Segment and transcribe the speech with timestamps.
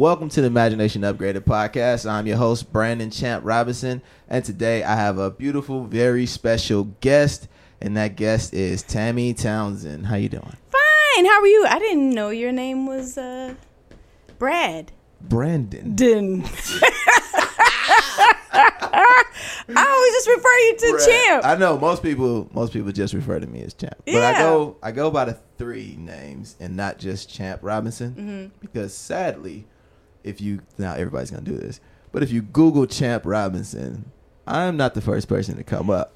[0.00, 2.10] Welcome to the Imagination Upgraded podcast.
[2.10, 7.48] I'm your host, Brandon Champ Robinson, and today I have a beautiful, very special guest,
[7.82, 10.06] and that guest is Tammy Townsend.
[10.06, 10.56] How you doing?
[10.70, 11.26] Fine.
[11.26, 11.66] How are you?
[11.68, 13.52] I didn't know your name was uh,
[14.38, 14.90] Brad.
[15.20, 15.94] Brandon.
[15.94, 16.46] Didn't.
[18.52, 21.08] I always just refer you to Brad.
[21.08, 21.44] Champ.
[21.44, 23.96] I know most people most people just refer to me as Champ.
[24.06, 28.56] But I go I go by the three names and not just Champ Robinson Mm-hmm.
[28.60, 29.66] because sadly,
[30.24, 31.80] if you now everybody's gonna do this,
[32.12, 34.10] but if you Google Champ Robinson,
[34.46, 36.14] I'm not the first person to come up,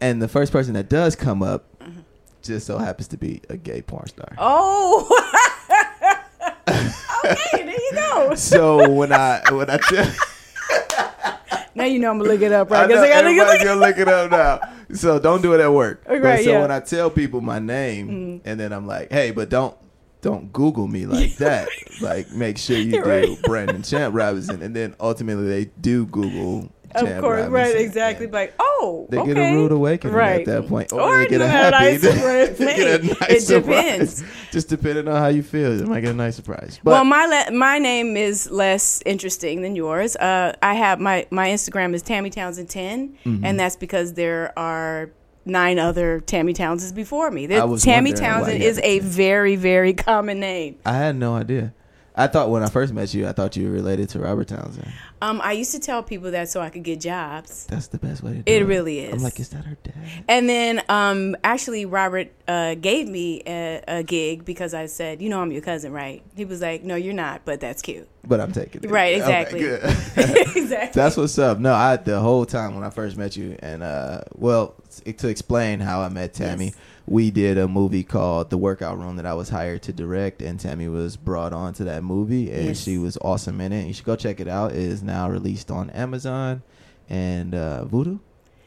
[0.00, 2.00] and the first person that does come up Mm-hmm.
[2.42, 4.28] just so happens to be a gay porn star.
[4.38, 5.06] oh.
[6.68, 8.34] okay, there you go.
[8.36, 10.06] So when I when I tell
[11.76, 12.84] Now you know I'm gonna look it up, right?
[12.84, 14.60] I know I gotta look everybody's it gonna look it up now.
[14.94, 16.02] So don't do it at work.
[16.06, 16.60] Okay, But so yeah.
[16.60, 19.76] When I tell people my name, and then I'm like, hey, but don't
[20.24, 21.68] don't Google me like that.
[22.00, 23.42] like make sure you You're do right.
[23.42, 26.70] Brandon Champ Robinson, and then ultimately they do Google.
[26.94, 27.74] Of Champ course, right?
[27.74, 28.28] Exactly.
[28.28, 29.34] Like, oh, They okay.
[29.34, 30.40] get a rude awakening right.
[30.40, 31.72] at that point, or, Or they get a happy.
[31.72, 32.58] nice they surprise.
[32.58, 34.14] get a nice It surprise.
[34.20, 34.24] depends.
[34.52, 36.78] Just depending on how you feel, it might get a nice surprise.
[36.84, 40.14] But well, my le- my name is less interesting than yours.
[40.14, 43.44] Uh, I have my my Instagram is Tammy Townsend 10 Mm-hmm.
[43.44, 45.10] and that's because there are
[45.44, 47.46] nine other Tammy Townsends before me.
[47.46, 50.76] There- Tammy Townsend is a very very common name.
[50.86, 51.72] I had no idea.
[52.16, 54.92] I thought when I first met you, I thought you were related to Robert Townsend.
[55.20, 57.66] Um, I used to tell people that so I could get jobs.
[57.66, 58.62] That's the best way to do it.
[58.62, 59.14] It really is.
[59.14, 60.24] I'm like, is that her dad?
[60.28, 65.28] And then, um, actually, Robert uh, gave me a, a gig because I said, "You
[65.28, 68.40] know, I'm your cousin, right?" He was like, "No, you're not, but that's cute." But
[68.40, 68.90] I'm taking it.
[68.90, 69.60] Right, exactly.
[69.60, 69.82] good.
[70.16, 70.90] exactly.
[70.92, 71.58] That's what's up.
[71.58, 75.80] No, I the whole time when I first met you, and uh, well, to explain
[75.80, 76.74] how I met Tammy, Yes.
[77.06, 80.58] We did a movie called The Workout Room that I was hired to direct, and
[80.58, 82.80] Tammy was brought on to that movie, and Yes.
[82.82, 83.86] she was awesome in it.
[83.86, 84.72] You should go check it out.
[84.72, 86.62] It is now released on Amazon
[87.10, 88.20] and uh, Vudu.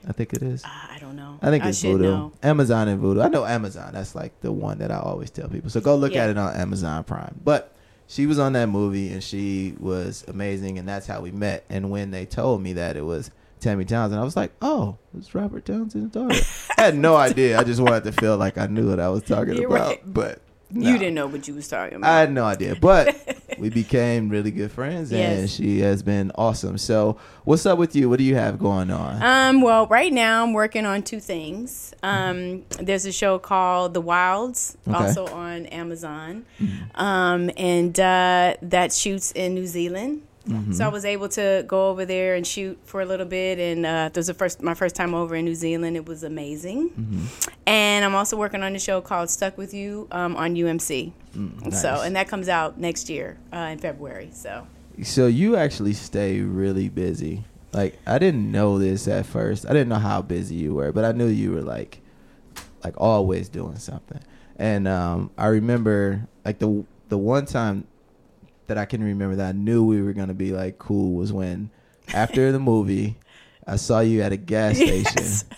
[0.07, 0.61] I think it is.
[0.65, 1.39] Ah, I don't know.
[1.41, 2.01] I think I it's Vudu.
[2.01, 2.31] know.
[2.43, 3.25] Amazon and Vudu.
[3.25, 3.89] I know Amazon.
[3.93, 5.69] That's like the one that I always tell people.
[5.71, 6.25] So go look Yeah.
[6.25, 7.39] at it on Amazon Prime.
[7.43, 7.73] But
[8.05, 11.65] she was on that movie and she was amazing, and that's how we met.
[11.69, 15.33] And when they told me that it was Tammy Townsend, I was like, "Oh, it's
[15.33, 16.35] Robert Townsend's daughter."
[16.77, 17.59] I had no idea.
[17.59, 20.01] I just wanted to feel like I knew what I was talking You're about, right.
[20.13, 20.41] but
[20.71, 22.09] You didn't know what you was talking about.
[22.11, 23.15] I had no idea, but
[23.57, 25.49] we became really good friends, and Yes.
[25.55, 26.77] she has been awesome.
[26.77, 28.09] So, what's up with you?
[28.09, 29.23] What do you have going on?
[29.23, 31.93] Um, well, right now I'm working on two things.
[32.03, 34.95] Um, there's a show called The Wilds, Okay.
[34.97, 36.45] also on Amazon,
[36.95, 40.21] um, and uh, that shoots in New Zealand.
[40.73, 43.85] So I was able to go over there and shoot for a little bit, and
[43.85, 45.95] uh, was the first my first time over in New Zealand.
[45.97, 47.29] It was amazing.
[47.65, 51.11] And I'm also working on a show called Stuck with You um, on UMC.
[51.35, 51.81] nice.
[51.81, 54.29] So, and that comes out next year uh, in February.
[54.31, 54.67] So.
[55.03, 57.43] So you actually stay really busy.
[57.73, 59.65] Like I didn't know this at first.
[59.65, 62.01] I didn't know how busy you were, but I knew you were like
[62.83, 64.19] like always doing something.
[64.57, 67.85] And um I remember like the the one time
[68.67, 71.31] that I can remember that I knew we were going to be like cool was
[71.33, 71.69] when
[72.13, 73.17] after the movie
[73.65, 75.11] I saw you at a gas Yes.
[75.39, 75.49] station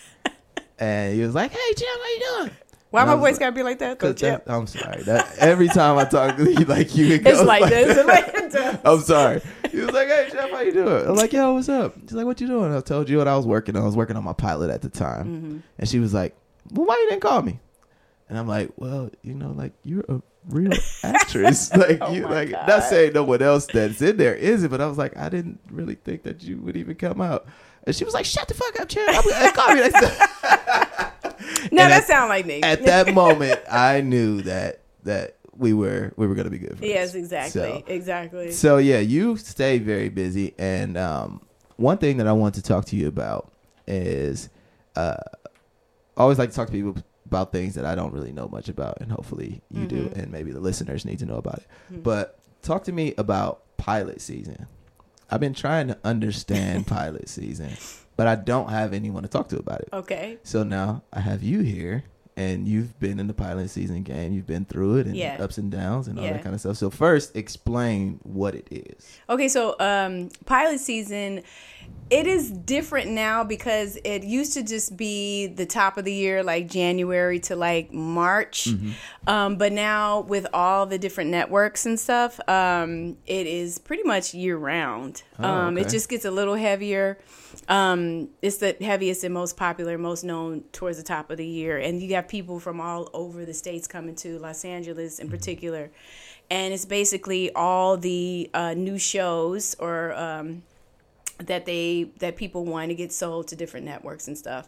[0.80, 2.52] and he was like, "Hey, Jim, how you doing?"
[2.92, 4.00] Why And my voice like- gotta be like that?
[4.00, 4.46] Cause Coach Chip?
[4.46, 5.04] that, I'm sorry.
[5.04, 8.06] That every time I talk to you, like you, it It's like like this.
[8.06, 8.36] Like-
[8.86, 9.42] I'm sorry.
[9.70, 12.26] He was like, "Hey, Chef, how you doing?" I'm like, "Yo, what's up?" She's like,
[12.26, 13.84] "What you doing?" I told you what I was working on.
[13.84, 15.58] I was working on my pilot at the time, Mm-hmm.
[15.78, 16.36] and she was like,
[16.72, 17.60] "Well, why you didn't call me?"
[18.28, 20.72] And I'm like, "Well, you know, like you're a real
[21.04, 21.76] actress.
[21.76, 22.68] like Oh you, like God.
[22.68, 25.30] not saying no one else that's in there is it, but I was like, I
[25.30, 27.46] didn't really think that you would even come out."
[27.86, 29.04] And she was like, "Shut the fuck up, Chip.
[29.08, 29.82] I'm call me."
[31.72, 32.62] No, that at- sound like me.
[32.62, 36.84] at that moment, I knew that that we were we were gonna be good friends.
[36.84, 38.52] yes, exactly, So, exactly.
[38.52, 41.42] so yeah, you stay very busy, and um,
[41.78, 43.52] one thing that I want to talk to you about
[43.88, 44.50] is,
[44.96, 45.16] uh,
[46.18, 46.96] I always like to talk to people
[47.30, 50.18] about things that I don't really know much about, and hopefully you do, Mhm.
[50.18, 51.68] and maybe the listeners need to know about it.
[51.94, 52.04] Mhm.
[52.04, 54.66] But talk to me about pilot season.
[55.30, 57.70] I've been trying to understand pilot season,
[58.18, 59.90] but I don't have anyone to talk to about it.
[59.94, 60.40] Okay.
[60.44, 62.04] So now I have you here,
[62.40, 64.32] and you've been in the pilot season game.
[64.32, 65.36] You've been through it and Yeah.
[65.42, 66.34] ups and downs and all Yeah.
[66.34, 66.78] that kind of stuff.
[66.78, 69.18] So first, explain what it is.
[69.30, 71.42] Okay, so um, pilot season,
[72.10, 76.42] it is different now because it used to just be the top of the year,
[76.42, 78.66] like January to like March.
[78.70, 78.92] Mm-hmm.
[79.28, 84.34] Um, but now with all the different networks and stuff, um, it is pretty much
[84.34, 85.24] year round.
[85.40, 87.18] Oh, um, It just gets a little heavier.
[87.70, 91.78] Um, it's the heaviest and most popular, most known towards the top of the year,
[91.78, 95.92] and you have people from all over the states coming to Los Angeles in particular.
[96.50, 100.64] and it's basically all the uh, new shows or um,
[101.38, 104.68] that they that people want to get sold to different networks and stuff.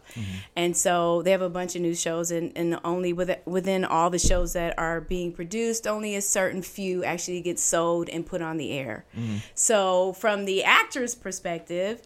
[0.56, 4.08] And so they have a bunch of new shows and, and only with, within all
[4.10, 8.40] the shows that are being produced only a certain few actually get sold and put
[8.40, 9.04] on the air.
[9.54, 12.02] So from the actor's perspective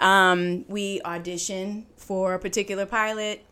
[0.00, 3.44] um, we audition for a particular pilot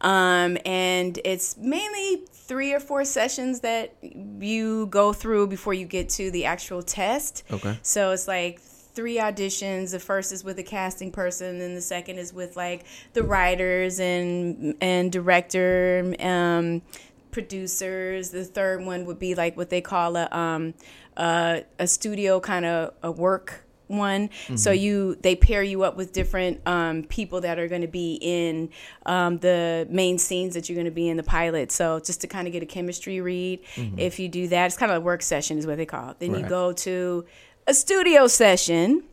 [0.00, 6.08] um, and it's mainly three or four sessions that you go through before you get
[6.08, 7.78] to the actual test Okay.
[7.82, 9.92] so it's like three auditions.
[9.92, 14.00] The first is with a casting person, and the second is with like the writers
[14.00, 16.82] and and director, um,
[17.30, 18.30] producers.
[18.30, 20.74] The third one would be like what they call a um,
[21.16, 24.30] uh, a studio kind of a work one.
[24.56, 28.18] So you they pair you up with different um, people that are going to be
[28.20, 28.70] in
[29.06, 31.72] um, the main scenes that you're going to be in the pilot.
[31.72, 33.60] So just to kind of get a chemistry read.
[33.98, 36.20] If you do that, it's kind of a work session is what they call it.
[36.20, 37.24] Then you go to
[37.66, 39.04] a studio session.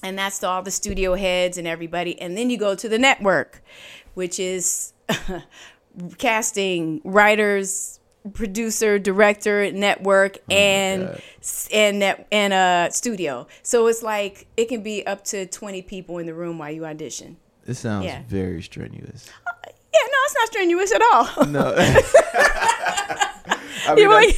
[0.00, 2.20] And that's to all the studio heads and everybody.
[2.20, 3.62] And then you go to the network,
[4.14, 4.92] which is
[6.18, 7.97] casting, writers,
[8.32, 11.20] producer, director, network, oh and
[11.72, 13.46] and net, and a studio.
[13.62, 16.84] So it's like it can be up to twenty people in the room while you
[16.86, 17.36] audition.
[17.66, 18.22] It sounds Yeah.
[18.28, 19.28] very strenuous.
[19.46, 21.46] Uh, yeah, no, it's not strenuous at all.
[21.46, 21.74] No.
[23.92, 24.32] I, mean, I,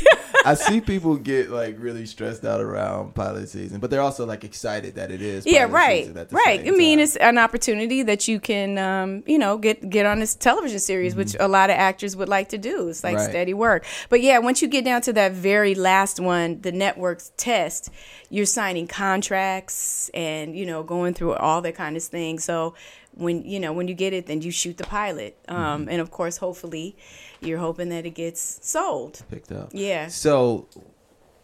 [0.47, 4.43] I see people get like really stressed out around pilot season, but they're also like
[4.44, 5.47] excited that it is.
[5.47, 6.61] yeah, right, season at the right.
[6.67, 7.05] I mean, time.
[7.05, 11.14] it's an opportunity that you can, um, you know, get get on this television series,
[11.14, 12.88] which a lot of actors would like to do.
[12.88, 13.20] It's like Mm-hmm.
[13.25, 13.31] Right.
[13.31, 13.85] steady work.
[14.08, 17.91] But yeah, once you get down to that very last one, the network's test,
[18.31, 22.38] you're signing contracts and you know going through all that kind of thing.
[22.38, 22.75] So
[23.21, 25.89] when you know when you get it, then you shoot the pilot, um, Mm-hmm.
[25.91, 26.97] and of course, hopefully,
[27.41, 29.23] you're hoping that it gets sold.
[29.31, 29.71] picked up.
[29.73, 30.09] Yeah.
[30.09, 30.67] So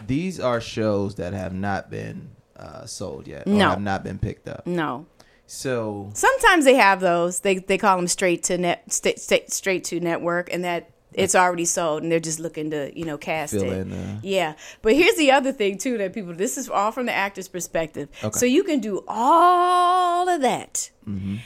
[0.06, 3.70] these are shows that have not been uh, sold yet, or No.
[3.70, 4.67] have not been picked up.
[4.67, 5.06] No.
[5.46, 7.40] So Sometimes they have those.
[7.40, 11.34] They they call them straight to net st- st- straight to network, and that it's
[11.37, 13.78] already sold, and they're just looking to you know cast fill it.
[13.87, 13.93] in.
[13.93, 16.34] Uh, Yeah, but here's the other thing too that people.
[16.34, 18.08] This is all from the actor's perspective.
[18.25, 18.37] Okay.
[18.38, 20.90] So you can do all of that.
[21.08, 21.37] Mm-hmm.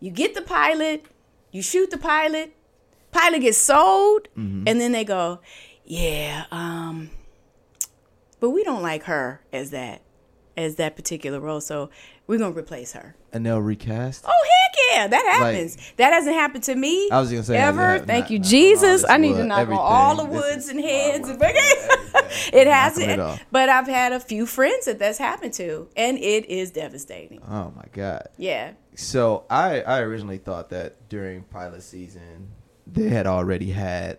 [0.00, 1.06] You get the pilot,
[1.50, 2.54] you shoot the pilot,
[3.10, 4.64] pilot gets sold, Mm-hmm.
[4.68, 5.40] and then they go,
[5.84, 7.10] yeah, um,
[8.40, 10.02] but we don't like her as that
[10.56, 11.88] as that particular role, so
[12.26, 13.14] we're gonna replace her.
[13.32, 14.24] and they'll recast.
[14.26, 15.76] Oh heck yeah, that happens.
[15.98, 17.08] that hasn't happened to me.
[17.10, 17.98] I was gonna say, ever.
[18.00, 19.04] Thank Not- you, not Jesus.
[19.08, 21.28] I need to knock on all the woods and heads.
[21.28, 21.40] wood.
[21.40, 21.40] and
[22.52, 23.20] it hasn't.
[23.20, 23.44] off.
[23.50, 27.40] But I've had a few friends that that's happened to, and it is devastating.
[27.48, 28.28] Oh my god.
[28.36, 28.72] Yeah.
[28.94, 32.48] So I I originally thought that during pilot season
[32.86, 34.18] they had already had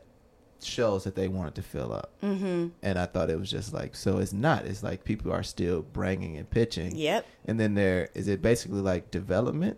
[0.61, 2.67] shows that they wanted to fill up, mm-hmm.
[2.83, 4.17] and I thought it was just like so.
[4.19, 4.65] It's not.
[4.65, 6.95] It's like people are still bringing and pitching.
[6.95, 7.25] Yep.
[7.45, 9.77] And then there is it basically like development.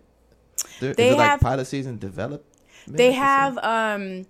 [0.80, 2.44] There, They is it have- like pilot season develop.
[2.88, 4.26] They have um,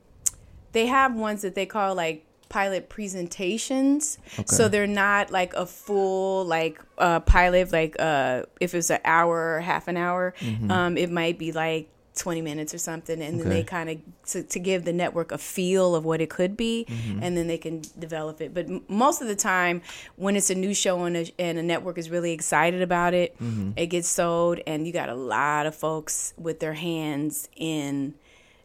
[0.73, 4.19] they have ones that they call like pilot presentations.
[4.47, 7.73] So they're not like a full like uh, pilot.
[7.73, 10.35] Like uh, if it's an hour or half an hour,
[10.71, 11.89] um, it might be like.
[12.15, 13.97] 20 minutes or something and then they kind of
[14.27, 17.21] to, to give the network a feel of what it could be Mm-hmm.
[17.23, 19.81] and then they can develop it but m- most of the time
[20.17, 23.35] when it's a new show and a, and a network is really excited about it
[23.41, 23.71] Mm-hmm.
[23.77, 28.13] it gets sold and you got a lot of folks with their hands in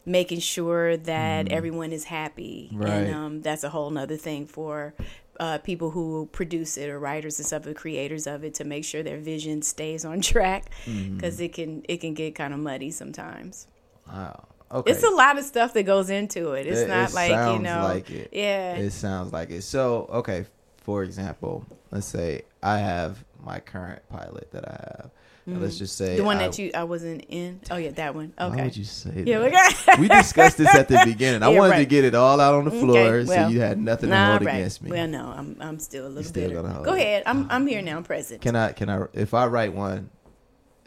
[0.06, 2.88] making sure that everyone is happy Right.
[2.90, 4.94] and um, that's a whole nother thing for
[5.40, 8.84] uh, people who produce it or writers and stuff the creators of it to make
[8.84, 10.70] sure their vision stays on track
[11.14, 13.66] because it can it can get kind of muddy sometimes
[14.08, 14.46] Wow.
[14.72, 14.90] Okay.
[14.90, 17.58] it's a lot of stuff that goes into it it's It- not it like you
[17.62, 18.30] know like it.
[18.32, 19.62] yeah It sounds like it.
[19.62, 20.44] So, okay,
[20.82, 25.10] for example, let's say I have my current pilot that I have.
[25.54, 26.16] And let's just say Mm-hmm.
[26.18, 28.56] the one I- that you i wasn't in oh yeah that one Okay.
[28.56, 29.96] Why would you say yeah that?
[29.98, 31.42] we discussed this at the beginning.
[31.42, 33.60] I Yeah, wanted to get it all out on the floor, Okay, so well, you
[33.60, 34.56] had nothing to Nah, hold right.
[34.56, 34.90] against me.
[34.90, 36.62] Well, no, I'm I'm still a little still bitter.
[36.84, 36.98] Go it.
[37.00, 37.22] ahead.
[37.26, 37.96] I'm I'm here now.
[37.96, 38.40] I'm present.
[38.42, 38.72] Can I?
[38.72, 39.06] Can I?
[39.14, 40.10] If I write one,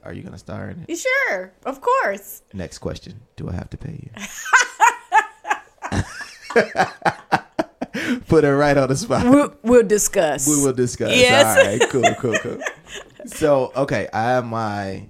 [0.03, 0.97] are you gonna star in it?
[0.97, 1.53] sure?
[1.65, 2.43] Of course.
[2.53, 4.09] Next question: Do I have to pay you?
[8.27, 9.25] Put it right on the spot.
[9.25, 10.47] We'll, we'll discuss.
[10.47, 11.11] We will discuss.
[11.15, 11.57] Yes.
[11.57, 11.81] All right.
[11.89, 12.15] Cool.
[12.15, 12.37] Cool.
[12.39, 12.59] Cool.
[13.25, 15.07] So okay, I have my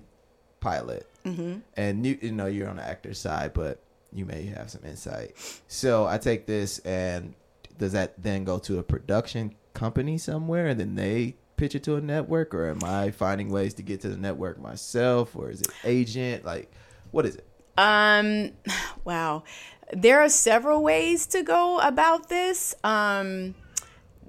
[0.60, 1.60] pilot, Mm-hmm.
[1.77, 5.34] and you you know you're on the actor side, but you may have some insight.
[5.68, 7.34] So I take this, and
[7.77, 11.96] does that then go to a production company somewhere, and then they pitch it to
[11.96, 15.62] a network, or am I finding ways to get to the network myself, or is
[15.62, 16.44] it agent?
[16.44, 16.72] Like,
[17.12, 17.46] what is it?
[17.77, 18.51] Um,
[19.06, 19.44] wow.
[19.94, 22.74] There are several ways to go about this.
[22.84, 23.53] Um,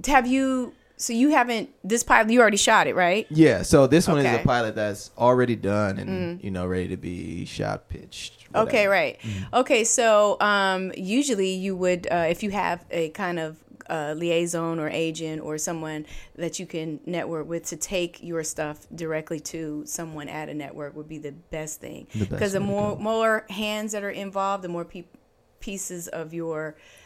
[0.07, 0.75] have you?
[1.03, 2.31] So you haven't this pilot?
[2.31, 3.27] You already shot it, right?
[3.29, 4.39] Yeah, so this one is Okay.
[4.39, 4.43] Mm.
[4.43, 8.47] a pilot that's already done and you know ready to be shot, pitched.
[8.55, 8.91] Okay, whatever.
[8.91, 9.19] right.
[9.53, 13.57] Okay, so um, usually you would, uh, if you have a kind of
[13.91, 16.07] uh, liaison or agent or someone
[16.37, 20.95] that you can network with to take your stuff directly to someone at a network
[20.95, 22.07] would be the best thing.
[22.17, 24.87] Because the to more more hands that are involved, the more
[25.61, 27.02] pieces of your You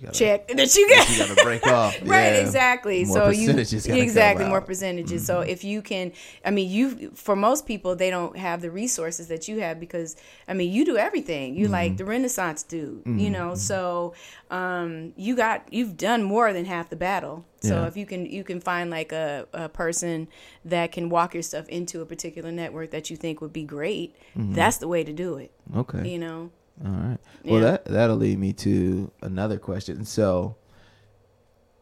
[0.00, 1.96] gotta- check that you got to break off.
[2.02, 2.40] Right, Yeah.
[2.40, 3.04] exactly.
[3.04, 4.60] More so you percentages exactly more out.
[4.62, 4.66] Mm-hmm.
[4.66, 5.26] percentages.
[5.26, 6.12] So if you can,
[6.44, 10.16] I mean, you for most people they don't have the resources that you have because
[10.48, 11.54] I mean you do everything.
[11.56, 11.72] You Mm-hmm.
[11.72, 13.54] like the Renaissance dude, you know.
[13.54, 14.14] So
[14.50, 17.44] um, you got you've done more than half the battle.
[17.60, 17.86] So Yeah.
[17.86, 20.28] if you can you can find like a, a person
[20.64, 24.14] that can walk your stuff into a particular network that you think would be great,
[24.36, 24.54] Mm-hmm.
[24.54, 25.50] that's the way to do it.
[25.74, 26.08] Okay.
[26.08, 26.50] You know.
[26.84, 27.18] All right.
[27.44, 27.70] Well, Yeah.
[27.70, 30.04] that that'll lead me to another question.
[30.04, 30.56] So,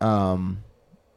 [0.00, 0.62] um,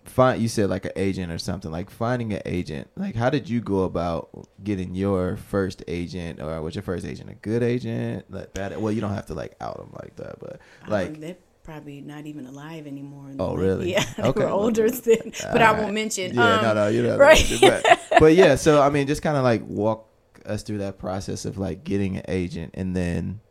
[0.06, 1.72] find you said like an agent or something.
[1.72, 2.90] Like finding an agent.
[2.96, 4.30] Like, how did you go about
[4.64, 8.26] getting your first agent, or was your first agent a good agent?
[8.32, 8.78] Like bad?
[8.80, 11.20] Well, you don't have to like out them like that, but like.
[11.20, 13.30] They're probably not even alive anymore.
[13.40, 13.92] Oh, Like, really?
[13.92, 14.44] Yeah, they Okay.
[14.46, 16.34] were older then, but I won't mention.
[16.34, 17.46] Yeah, um, no, no, you know, right.
[17.60, 20.08] But, but yeah, so I mean, just kind of like walk
[20.46, 23.42] us through that process of like getting an agent, and then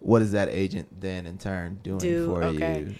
[0.00, 2.80] what is that agent then in turn doing Do, for okay.
[2.80, 2.94] you?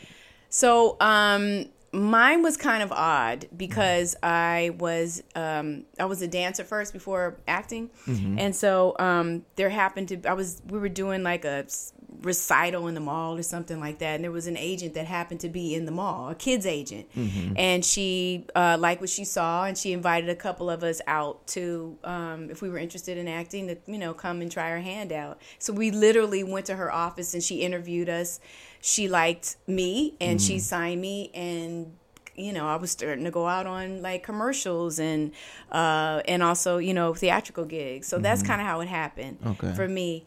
[0.50, 6.64] So, um, mine was kind of odd because I was um, I was a dancer
[6.64, 8.38] first before acting, Mm-hmm.
[8.38, 11.66] and so um, there happened to I was we were doing like a
[12.22, 15.40] recital in the mall or something like that, and there was an agent that happened
[15.40, 17.06] to be in the mall, a kids agent,
[17.56, 21.46] and she uh, liked what she saw, and she invited a couple of us out
[21.48, 24.80] to um, if we were interested in acting to you know come and try our
[24.80, 25.40] hand out.
[25.58, 28.40] So we literally went to her office and she interviewed us.
[28.80, 31.94] She liked me and she signed me and
[32.34, 35.32] you know, I was starting to go out on like commercials and
[35.72, 38.06] uh and also, you know, theatrical gigs.
[38.06, 39.72] So that's kind of how it happened Okay.
[39.74, 40.24] for me.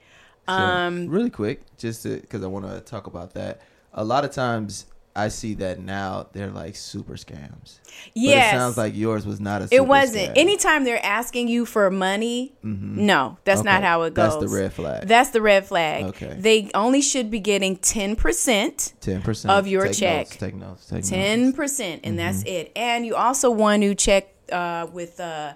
[0.58, 3.62] So, Um really quick, just because I want to talk about that.
[3.94, 7.80] A lot of times, I see that now they're like super scams.
[8.16, 9.66] it sounds like yours was not a.
[9.68, 10.30] Super it wasn't.
[10.36, 10.38] scam.
[10.38, 14.40] Anytime they're asking you for money, no, that's not how it goes.
[14.40, 15.08] That's the red flag.
[15.10, 16.06] That's the red flag.
[16.06, 16.38] Okay.
[16.40, 20.28] They only should be getting 10% Ten percent of your take check.
[20.28, 20.86] Notes, take notes.
[20.88, 21.58] Take ten notes.
[21.58, 22.26] percent, and Mm-hmm.
[22.34, 22.72] that's it.
[22.78, 25.54] And you also want to check uh, with uh,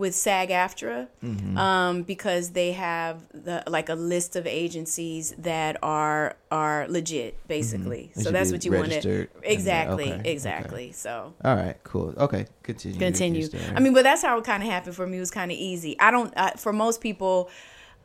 [0.00, 1.58] with SAG-AFTRA Mm-hmm.
[1.58, 8.10] um, because they have the like a list of agencies that are are legit, basically.
[8.10, 8.20] Mm-hmm.
[8.22, 10.92] So that's what you want to exactly, okay, exactly.
[10.92, 12.14] So All right, cool.
[12.16, 12.98] Okay, continue.
[12.98, 13.48] continue.
[13.76, 15.18] I mean, but that's how it kind of happened for me.
[15.18, 16.00] It was kind of easy.
[16.00, 16.32] I don't.
[16.58, 17.50] For most people,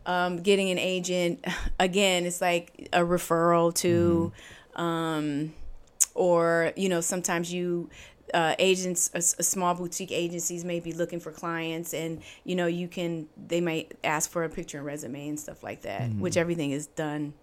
[0.05, 1.45] um, getting an agent
[1.79, 4.33] again, it's like a referral to,
[4.75, 5.53] um,
[6.13, 7.89] or you know, sometimes you.
[8.33, 12.87] Uh, agents, a, small boutique agencies may be looking for clients, and you know you
[12.87, 13.27] can.
[13.37, 16.19] They might ask for a picture and resume and stuff like that, Mm-hmm.
[16.19, 17.33] which everything is done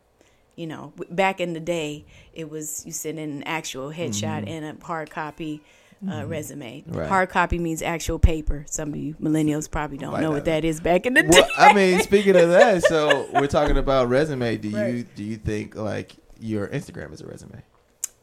[0.54, 4.64] you know, back in the day, it was you send in an actual headshot and
[4.64, 5.62] a hard copy
[6.10, 6.82] uh, resume.
[6.82, 6.98] Mm-hmm.
[6.98, 7.08] Right.
[7.08, 8.64] Hard copy means actual paper.
[8.68, 11.42] Some of you millennials probably don't Might know what that is back in the well,
[11.42, 11.48] day.
[11.56, 14.56] I mean, speaking of that, so we're talking about resume.
[14.56, 17.62] Do you do you think like your Instagram is a resume?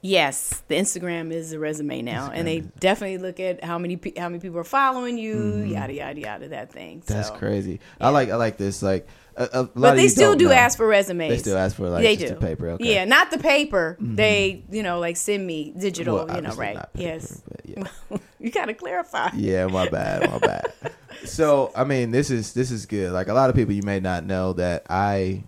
[0.02, 4.18] Yes, the Instagram is a resume now, and they definitely look at how many pe-
[4.18, 6.48] how many people are following you, yada yada yada.
[6.50, 7.02] That thing.
[7.02, 7.14] Mm-hmm.
[7.14, 7.36] That's so.
[7.36, 7.82] crazy.
[8.00, 8.82] I like I like this.
[8.82, 10.54] Like a, a lot But they still don't know.
[10.54, 11.30] ask for resumes.
[11.30, 12.30] They still ask for like they do.
[12.30, 12.70] the paper.
[12.70, 12.84] Okay.
[12.84, 12.94] Mm-hmm.
[12.94, 13.98] Yeah, not the paper.
[14.00, 16.26] They, you know, like send me digital.
[16.26, 16.76] Well, you know, right?
[16.76, 17.42] paper, yes.
[17.66, 17.84] yeah.
[18.40, 19.30] you gotta clarify.
[19.36, 20.74] Yeah, my bad, my bad.
[21.26, 23.12] So I mean, this is this is good.
[23.12, 25.44] Like a lot of people, you may not know that I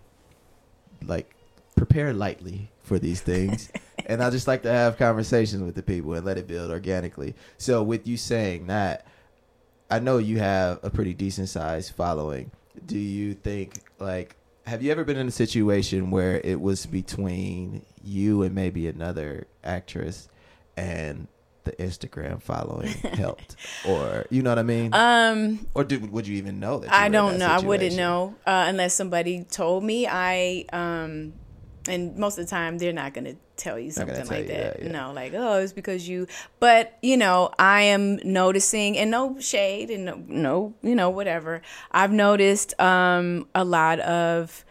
[1.06, 1.34] like
[1.76, 3.72] prepare lightly for these things,
[4.06, 7.36] and I just like to have conversations with the people and let it build organically.
[7.58, 9.06] So with you saying that,
[9.90, 12.52] I know you have a pretty decent sized following.
[12.86, 17.86] Do you think like have you ever been in a situation where it was between
[18.04, 20.30] you and maybe another actress
[20.78, 21.28] and
[21.64, 23.56] the Instagram following helped
[23.88, 24.94] or you know what I mean?
[24.94, 26.92] Um, or did, would you even know that?
[26.92, 27.48] I don't know.
[27.48, 30.08] I wouldn't know uh, unless somebody told me.
[30.08, 31.34] I um,
[31.88, 34.48] and most of the time they're not going to tell you something tell like you
[34.50, 34.78] that.
[34.80, 34.92] that, yeah.
[34.92, 36.28] No, like oh, it's because you.
[36.60, 41.62] But you know, I am noticing, and no shade, and no, no you know, whatever.
[41.92, 44.64] I've noticed um a lot of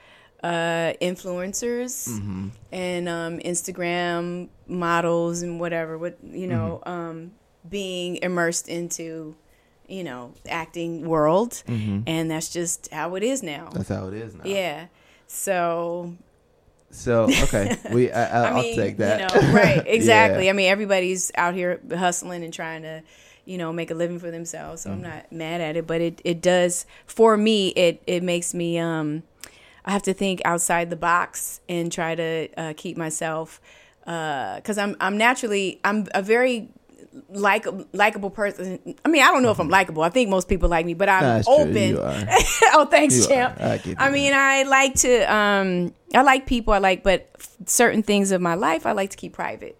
[0.42, 2.48] uh influencers Mm-hmm.
[2.72, 5.98] and um Instagram models and whatever.
[5.98, 6.90] What you know, Mm-hmm.
[6.90, 7.30] um,
[7.68, 9.36] being immersed into
[9.86, 13.76] you know acting world and that's just how it is now Mm-hmm.
[13.76, 14.42] That's how it is now.
[14.44, 14.86] yeah
[15.26, 16.14] so
[16.90, 19.32] So okay, we I, will mean, take that.
[19.34, 19.82] You know, right?
[19.86, 20.44] Exactly.
[20.46, 20.50] Yeah.
[20.50, 23.02] I mean, everybody's out here hustling and trying to,
[23.44, 24.82] you know, make a living for themselves.
[24.82, 24.94] So Mm.
[24.94, 27.68] I'm not mad at it, but it it does for me.
[27.68, 29.22] It it makes me um,
[29.84, 33.60] I have to think outside the box and try to uh, keep myself
[34.04, 36.68] because I'm I'm naturally I'm a very
[37.30, 38.78] like likable person.
[39.04, 40.02] I mean, I don't know if I'm likable.
[40.02, 41.96] I think most people like me, but I'm That's open.
[42.72, 43.56] oh, thanks, You champ.
[43.60, 45.34] I I mean, I like to.
[45.34, 46.72] Um, I like people.
[46.72, 47.30] I like, but
[47.66, 49.78] certain things of my life, I like to keep private.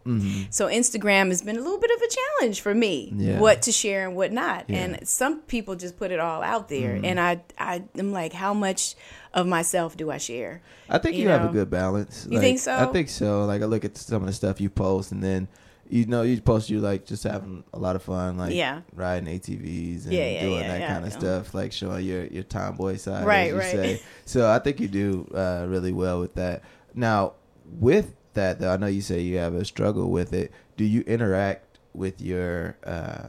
[0.50, 3.08] So Instagram has been a little bit of a challenge for me.
[3.08, 3.20] Mm-hmm.
[3.20, 3.40] Yeah.
[3.40, 4.68] What to share and what not.
[4.68, 4.84] Yeah.
[4.84, 4.94] Mm-hmm.
[4.94, 8.54] And some people just put it all out there, and I, I, am like, how
[8.54, 8.94] much
[9.34, 10.62] of myself do I share?
[10.88, 12.26] I think you, you have a good balance.
[12.28, 12.75] You Like, think so?
[12.75, 13.44] I think so.
[13.44, 15.49] Like I look at some of the stuff you post, and then
[15.90, 18.82] you know you post you like just having a lot of fun, like Yeah.
[18.94, 22.97] riding ATVs and Yeah, yeah, doing that kind of stuff, like showing your your tomboy
[22.97, 23.73] side, Right, as you right.
[23.73, 24.02] say.
[24.25, 26.62] So I think you do uh, really well with that.
[26.94, 30.52] Now, with that though, I know you say you have a struggle with it.
[30.76, 33.28] Do you interact with your uh,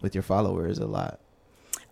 [0.00, 1.18] with your followers a lot?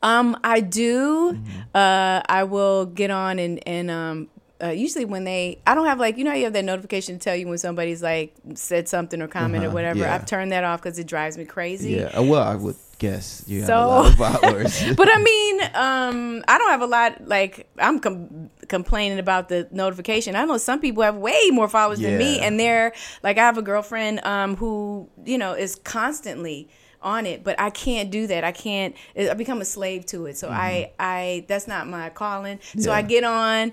[0.02, 1.32] Um, I do.
[1.34, 1.60] Mm-hmm.
[1.74, 4.28] Uh, I will get on and and um.
[4.62, 7.24] Uh, usually when they, I don't have like you know you have that notification to
[7.24, 10.00] tell you when somebody's like said something or comment or Uh-huh, whatever.
[10.00, 10.14] yeah.
[10.14, 11.92] I've turned that off because it drives me crazy.
[11.92, 12.10] Yeah.
[12.18, 14.82] Uh, Well, I would guess you have a lot of followers.
[14.96, 17.26] but I mean, um, I don't have a lot.
[17.26, 20.36] Like I'm com- complaining about the notification.
[20.36, 23.56] I know some people have way more followers than me, and they're like, I have
[23.56, 26.68] a girlfriend um, who you know is constantly
[27.02, 28.44] on it, but I can't do that.
[28.44, 28.94] I can't.
[29.18, 30.36] I become a slave to it.
[30.36, 32.58] So I, I that's not my calling.
[32.78, 33.08] So I Mm-hmm.
[33.08, 33.72] Get on.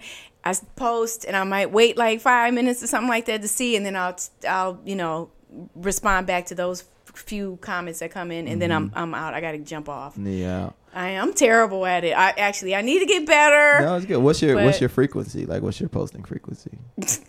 [0.50, 3.76] I post and I might wait like five minutes or something like that to see,
[3.76, 5.30] and then I'll I'll you know
[5.76, 6.84] respond back to those
[7.16, 8.98] few comments that come in, and then I'm Mm-hmm.
[9.00, 9.34] I'm out.
[9.34, 10.16] I got to jump off.
[10.18, 10.70] yeah.
[10.94, 12.18] I am terrible at it.
[12.18, 13.86] I actually I need to get better.
[13.86, 14.18] No, it's good.
[14.18, 15.46] What's your what's your frequency?
[15.46, 16.78] Like, what's your posting frequency?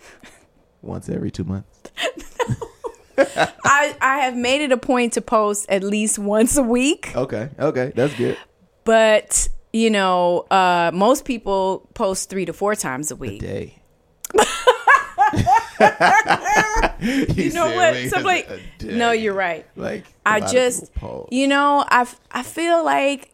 [0.83, 1.69] Once every two months.
[3.19, 7.51] I I have made it a point to post at least once a week, Okay,
[7.59, 8.37] okay, that's good.
[8.85, 13.43] but you know, uh, most people post three to four times a week.
[13.43, 13.75] A Day.
[17.01, 18.09] You know what?
[18.09, 18.51] Some like
[18.83, 19.67] no, you're right.
[19.77, 20.91] Like I just
[21.31, 23.31] you know I I feel like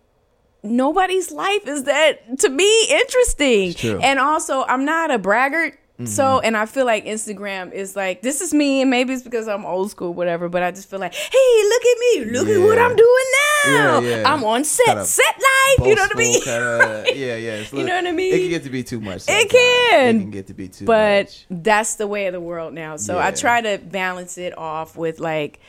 [0.63, 3.75] nobody's life is that to me interesting.
[4.03, 5.79] And also I'm not a braggart.
[6.03, 6.47] So Mm-hmm.
[6.47, 9.65] and I feel like Instagram is like this is me and maybe it's because I'm
[9.65, 12.81] old school whatever but I just feel like hey look at me look at what
[12.81, 14.33] I'm doing now Yeah, yeah.
[14.33, 17.51] I'm on set Kinda set life you know what I mean Kinda, yeah, yeah.
[17.59, 18.35] It's You know what I mean?
[18.35, 19.23] It can get to be too much.
[19.29, 20.17] It can.
[20.17, 21.47] It can get to be too but much.
[21.49, 22.97] But that's the way of the world now.
[22.97, 25.61] So I try to balance it off with like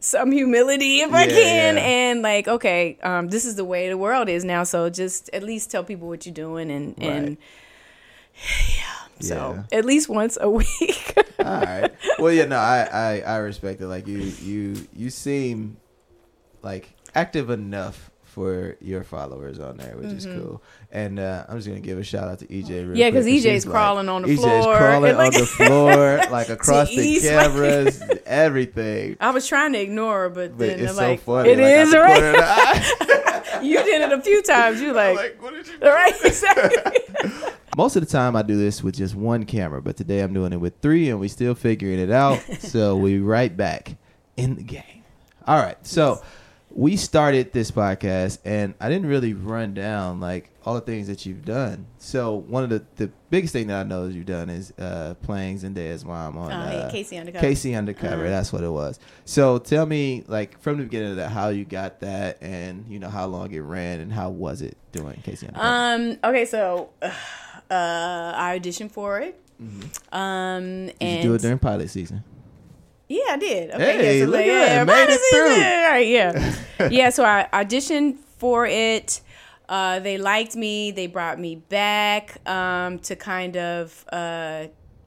[0.00, 1.82] some humility if I can, yeah.
[1.82, 4.64] and like, okay, um, this is the way the world is now.
[4.64, 7.36] So just at least tell people what you're doing, and and
[8.78, 8.97] yeah.
[9.20, 9.78] So Yeah.
[9.78, 11.14] at least once a week.
[11.38, 11.90] All right.
[12.18, 13.86] Well, yeah, no, I, I, I respect it.
[13.88, 15.76] Like you, you, you seem
[16.62, 20.62] like active enough for your followers on there, which is cool.
[20.92, 22.68] And uh, I'm just gonna give a shout out to EJ.
[22.68, 22.96] Real Mm-hmm.
[22.96, 25.40] Yeah, 'cause quick, EJ 's she's crawling on the EJ's floor crawling and, like- on
[25.40, 29.16] the floor, like across the east, like- cameras, everything.
[29.18, 31.50] I was trying to ignore her, but But then it's so like, funny.
[31.50, 32.12] it like, is right.
[32.12, 33.60] corner of the eye.
[33.62, 34.80] you did it a few times.
[34.80, 37.32] You like, like, what did you right, exactly.
[37.78, 40.52] Most of the time, I do this with just one camera, but today I'm doing
[40.52, 42.40] it with three, and we still figuring it out.
[42.58, 43.94] so we right back
[44.36, 45.04] in the game.
[45.46, 46.20] All right, so
[46.72, 51.24] we started this podcast, and I didn't really run down like all the things that
[51.24, 51.86] you've done.
[51.98, 55.58] So one of the the biggest thing that I know you've done is uh, playing
[55.60, 56.56] Zendaya's mom on Uh,
[56.88, 57.16] uh, K.C.
[57.16, 57.46] Undercover.
[57.46, 57.74] K.C.
[57.76, 58.22] Undercover.
[58.24, 58.28] Uh-huh.
[58.28, 58.98] That's what it was.
[59.24, 62.98] So tell me, like from the beginning of that, how you got that, and you
[62.98, 65.46] know how long it ran, and how was it doing K.C.
[65.46, 65.68] Undercover?
[65.68, 66.18] Um.
[66.24, 66.44] Okay.
[66.44, 66.90] So,
[67.70, 69.40] uh, I auditioned for it.
[69.60, 69.66] Um.
[70.18, 70.86] Mm-hmm.
[70.86, 72.22] Did and you do it during pilot season?
[73.08, 73.70] Yeah, I did.
[73.70, 74.74] Okay, Hey, yeah, so look like, at that.
[74.76, 75.30] yeah, Made it is easy.
[75.30, 75.64] through.
[75.64, 77.10] All right, yeah, yeah.
[77.10, 79.20] So I auditioned for it.
[79.68, 80.90] Uh, they liked me.
[80.92, 84.66] They brought me back um, to kind of uh,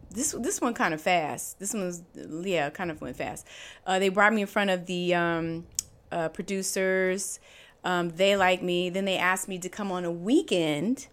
[0.10, 0.36] this.
[0.40, 1.60] This one kind of fast.
[1.60, 2.02] This one was
[2.44, 3.48] yeah, kind of went fast.
[3.88, 5.66] Uh, they brought me in front of the um,
[6.12, 7.40] uh, producers.
[7.84, 8.90] Um, they liked me.
[8.90, 11.08] Then they asked me to come on a weekend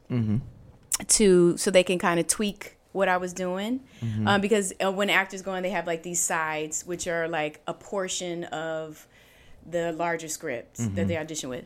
[1.07, 3.81] to so they can kind of tweak what I was doing.
[4.27, 7.61] Um, because uh, when actors go in, they have like these sides, which are like
[7.67, 9.07] a portion of
[9.71, 11.65] the larger scripts that they audition with.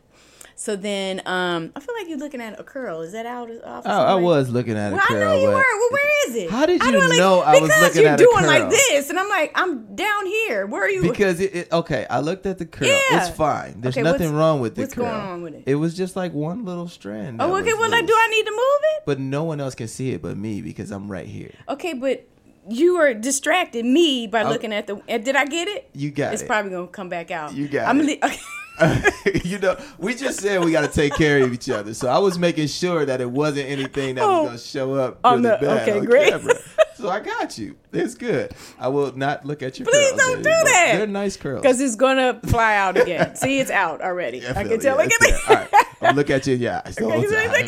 [0.62, 3.00] So then, um, I feel like you're looking at a curl.
[3.00, 3.90] Is that out of office?
[3.90, 4.94] I, I was looking at it.
[4.94, 5.54] Well, I know you were.
[5.54, 6.50] Well, where is it?
[6.52, 9.28] How did you do like- know I was because you're doing like this, and I'm
[9.28, 10.64] like, I'm down here.
[10.66, 11.02] Where are you?
[11.02, 12.86] Because it, it okay, I looked at the curl.
[12.86, 13.00] Yeah.
[13.10, 13.80] It's fine.
[13.80, 15.06] There's Okay, nothing wrong with the what's curl.
[15.06, 15.64] going on with it?
[15.66, 17.42] It was just like one little strand.
[17.42, 17.74] oh, okay.
[17.74, 18.14] Well, like, do.
[18.16, 19.02] I need to move it?
[19.04, 21.50] But no one else can see it but me because I'm right here.
[21.70, 22.24] Okay, but
[22.68, 24.94] you were distracting me by I- looking at the.
[25.08, 25.90] uh, Did I get it?
[25.92, 26.44] You got It's it.
[26.44, 27.52] It's probably gonna come back out.
[27.52, 28.06] You got I'm it.
[28.06, 28.20] li-
[29.44, 31.94] you know, we just said we got to take care of each other.
[31.94, 34.42] So I was making sure that it wasn't anything that Oh.
[34.42, 36.30] was going to show up On really the- bad okay, on great.
[36.30, 36.54] camera.
[36.94, 37.74] So I got you.
[37.92, 38.52] It's good.
[38.78, 40.92] I will not look at your Please curls don't do that.
[40.98, 41.60] They're nice curls.
[41.62, 43.34] Because it's gonna fly out again.
[43.34, 44.38] See, it's out already.
[44.38, 44.96] Yeah, I feel can tell.
[44.98, 45.32] Yeah, Look at me.
[45.48, 45.68] All right.
[46.02, 47.50] I'm look at you in your eyes the whole Okay, time.
[47.50, 47.66] look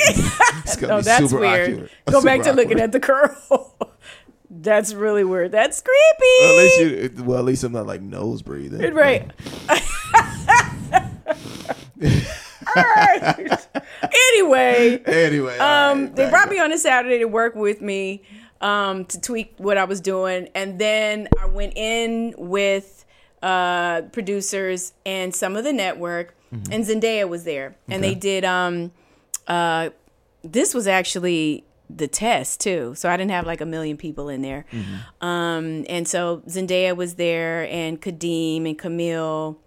[0.64, 1.72] It's gonna No, be that's super weird.
[1.72, 1.90] awkward.
[2.12, 3.74] Go back Super to looking at the curl.
[4.50, 5.50] that's really weird.
[5.50, 6.32] That's creepy.
[6.40, 6.80] Well, at least
[7.16, 7.24] you.
[7.24, 8.94] Well, at least I'm not like nose breathing.
[8.94, 9.32] right.
[14.32, 18.22] Anyway, Anyway, um, right, they brought me on a Saturday to work with me
[18.60, 23.04] um, to tweak what I was doing, and then I went in with
[23.42, 26.34] uh, producers and some of the network,
[26.70, 28.44] and Zendaya was there, and they did.
[28.44, 28.92] Um,
[29.46, 29.90] uh,
[30.42, 34.40] this was actually the test too, so I didn't have like a million people in
[34.42, 34.64] there,
[35.20, 39.58] um, and so Zendaya was there, and Kadeem and Camille,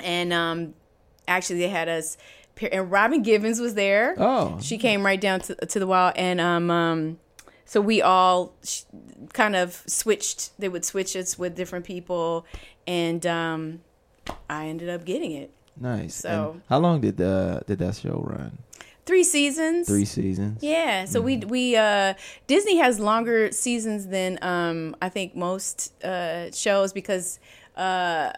[0.00, 0.74] and um,
[1.28, 2.16] actually they had us.
[2.70, 4.14] And Robin Givens was there.
[4.16, 4.58] Oh.
[4.60, 7.18] She came right down to, to the wall, and um, um,
[7.64, 8.82] so we all sh-
[9.32, 10.56] kind of switched.
[10.58, 12.46] They would switch us with different people,
[12.86, 13.80] and um,
[14.48, 15.50] I ended up getting it.
[15.76, 16.14] Nice.
[16.14, 18.58] So- And how long did the did that show run?
[19.04, 19.88] Three seasons.
[19.88, 20.62] Three seasons.
[20.62, 21.06] Yeah.
[21.06, 22.14] So we we uh,
[22.46, 27.40] Disney has longer seasons than um, I think most uh, shows because.
[27.76, 28.30] Uh,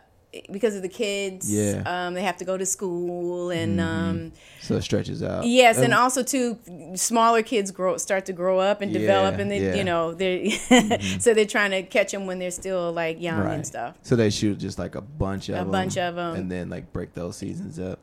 [0.50, 1.82] because of the kids, Yeah.
[1.86, 5.44] um, they have to go to school, and um, So it stretches out.
[5.46, 6.58] Yes, and Um, also too,
[6.94, 9.68] smaller kids grow start to grow up and develop, Yeah, and they, yeah.
[9.68, 9.78] Mm-hmm.
[9.78, 10.50] you know, they
[11.20, 13.96] so they're trying to catch them when they're still like young and stuff.
[14.02, 16.34] So they shoot just like a bunch of A them, bunch of 'em.
[16.36, 17.98] and then like break those seasons up.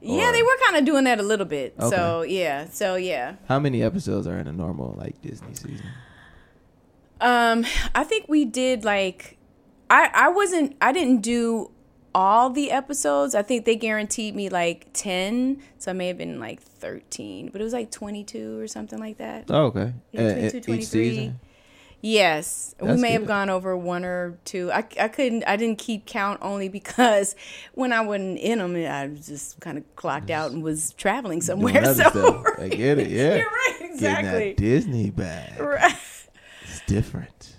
[0.00, 1.74] yeah, Or- they were kind of doing that a little bit.
[1.80, 3.36] So yeah, so yeah.
[3.48, 5.86] How many episodes are in a normal like Disney season?
[7.20, 7.64] Um,
[7.94, 9.38] I think we did like,
[9.88, 11.70] I I wasn't I didn't do
[12.14, 13.34] all the episodes.
[13.34, 17.60] I think they guaranteed me like ten, so I may have been like thirteen, but
[17.60, 19.46] it was like twenty two or something like that.
[19.48, 19.92] Oh, okay.
[20.12, 20.78] Yeah, eh, eh, 22, and 23.
[20.78, 21.40] each season.
[22.04, 24.72] Yes, we That's may have gone over one or two.
[24.72, 27.36] I, I couldn't, I didn't keep count only because
[27.74, 31.72] when I wasn't in them, I just kind of clocked out and was traveling somewhere.
[31.94, 32.46] So stuff.
[32.58, 33.06] I get it.
[33.12, 33.36] Yeah.
[33.36, 34.48] You're right, Getting exactly.
[34.48, 35.60] that Disney bag.
[35.60, 35.94] Right.
[36.62, 37.54] It's different.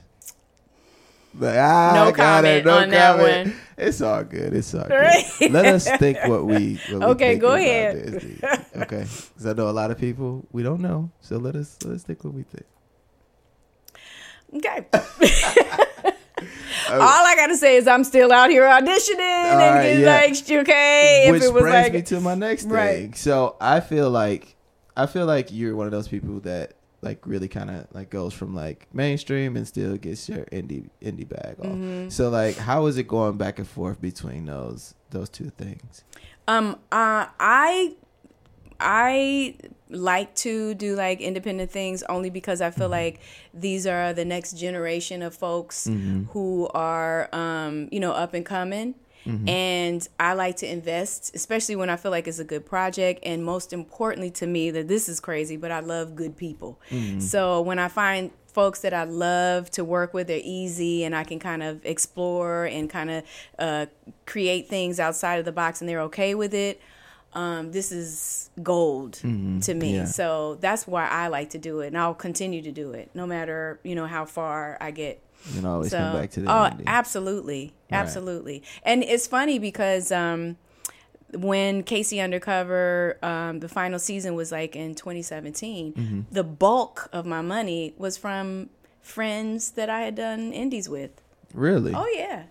[1.34, 3.56] But ah, No I got comment it, no on that one.
[3.78, 4.54] It's all good.
[4.54, 5.26] It's all Right.
[5.40, 5.52] good.
[5.52, 6.80] Let us think what we.
[6.92, 8.12] What we Okay, go ahead.
[8.12, 8.38] Disney.
[8.76, 11.10] Okay, because I know a lot of people we don't know.
[11.22, 12.66] So let us let us think what we think.
[14.56, 14.86] Okay.
[16.92, 20.16] All I gotta say is I'm still out here auditioning and right, getting yeah.
[20.18, 22.72] like, okay, Which if it was brings like, me to my next thing.
[22.72, 23.16] Right.
[23.18, 24.56] So I feel like
[24.96, 28.34] I feel like you're one of those people that like really kind of like goes
[28.34, 31.68] from like mainstream and still gets your indie indie bag off.
[31.68, 32.10] Mm-hmm.
[32.10, 36.04] So like, how is it going back and forth between those those two things?
[36.48, 37.96] Um, uh, I
[38.80, 39.56] I
[39.90, 43.20] like to do like independent things only because I feel like
[43.54, 45.86] these are the next generation of folks
[46.32, 48.96] who are um, you know up and coming.
[49.48, 53.22] And I like to invest, especially when I feel like it's a good project.
[53.24, 56.80] And most importantly to me, that this is crazy, but I love good people.
[57.20, 61.24] So when I find folks that I love to work with, they're easy and I
[61.24, 63.24] can kind of explore and kind of
[63.58, 63.86] uh,
[64.26, 66.80] create things outside of the box and they're okay with it.
[67.34, 69.62] Um, this is gold to me.
[69.62, 69.84] Mm-hmm.
[69.84, 70.06] yeah.
[70.06, 73.26] So that's why I like to do it, and I'll continue to do it, no
[73.26, 75.20] matter you know how far I get.
[75.52, 76.84] You know, always So, come back to the oh, indie.
[76.88, 77.98] absolutely, Right.
[78.00, 78.64] absolutely.
[78.84, 80.58] And it's funny because um,
[81.34, 82.20] when K.C.
[82.20, 85.94] Undercover, um, the final season was like in 2017.
[85.94, 86.22] Mm-hmm.
[86.32, 88.70] The bulk of my money was from
[89.02, 91.22] friends that I had done indies with.
[91.54, 91.94] really?
[91.94, 92.44] Oh yeah,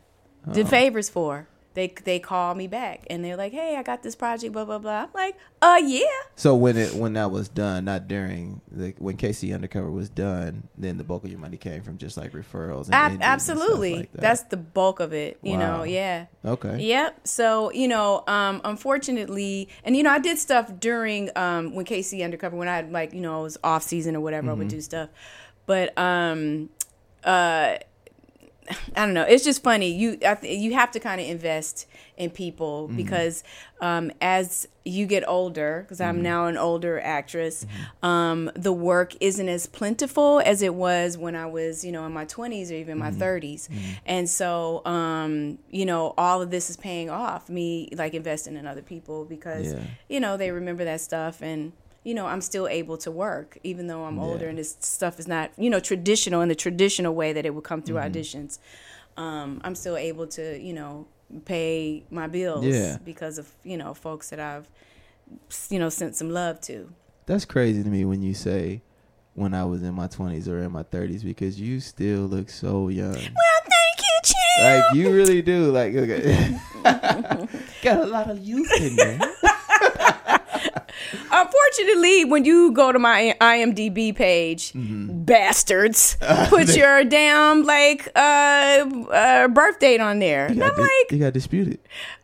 [0.53, 1.49] did favors for.
[1.75, 4.79] They they call me back and they're like, "Hey, I got this project, blah blah
[4.79, 6.01] blah." I'm like, "Uh, yeah."
[6.37, 9.53] So when it when that was done, not during the when K.C.
[9.55, 12.87] Undercover was done, then the bulk of your money came from just like referrals.
[12.87, 14.21] And Ab- indies and stuff absolutely, like that.
[14.21, 15.39] that's the bulk of it.
[15.43, 15.79] You Wow.
[15.79, 16.27] know, yeah.
[16.45, 16.79] okay.
[16.79, 17.27] Yep.
[17.27, 22.23] So you know, um, unfortunately, and you know, I did stuff during um, when K.C.
[22.23, 24.51] Undercover when I had like you know it was off season or whatever.
[24.51, 24.77] I would Mm-hmm.
[24.77, 25.09] do stuff,
[25.67, 26.69] but um,
[27.25, 27.77] uh,
[28.97, 29.23] I don't know.
[29.25, 29.91] It's just funny.
[29.93, 32.97] You I th- you have to kind of invest in people Mm-hmm.
[32.97, 33.43] because
[33.81, 36.23] um, as you get older, because I'm Mm-hmm.
[36.25, 37.67] now an older actress,
[38.03, 42.13] um, the work isn't as plentiful as it was when I was, you know, in
[42.13, 43.23] my 20s or even my Mm-hmm.
[43.23, 43.69] 30s.
[44.07, 47.49] And so, um, you know, all of this is paying off.
[47.49, 49.81] Me like investing in other people because Yeah.
[50.09, 51.73] you know they remember that stuff and
[52.05, 55.29] you know, I'm still able to work, even though I'm older and this stuff is
[55.29, 58.19] not, you know, traditional in the traditional way that it would come through Mm-hmm.
[58.19, 58.59] auditions.
[59.17, 61.07] Um, I'm still able to, you know,
[61.45, 62.99] pay my bills Yeah.
[63.05, 64.69] because of, you know, folks that I've,
[65.71, 66.93] you know, sent some love to.
[67.27, 68.83] That's crazy to me when you say
[69.35, 72.89] when I was in my 20s or in my 30s because you still look so
[72.89, 73.13] young.
[73.13, 74.37] Well, thank you, Chip.
[74.61, 75.71] Like you really do.
[75.71, 76.59] Like okay.
[77.83, 79.19] got a lot of youth in there.
[81.79, 85.25] Unfortunately, when you go to my IMDb page, Mm-hmm.
[85.25, 86.17] bastards,
[86.49, 88.19] put your damn like uh,
[89.11, 90.47] uh birth date on there.
[90.49, 91.79] You And I'm dis- like, you got disputed.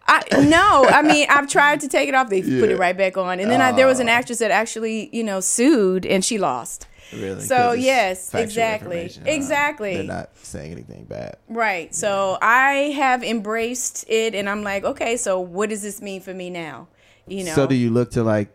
[0.07, 2.29] I no, I mean I've tried to take it off.
[2.31, 4.13] They put it right back on, and then I, there was an Oh.
[4.13, 6.87] actress that actually you know sued and she lost.
[7.13, 7.41] Really?
[7.41, 9.11] So, yes, exactly.
[9.25, 9.95] Exactly.
[9.95, 11.39] They're not saying anything bad.
[11.49, 11.95] Right.
[11.95, 16.35] So I have embraced it, and I'm like, okay, so what does this mean for
[16.35, 16.89] me now?
[17.27, 17.55] You know.
[17.55, 18.51] So do you look to like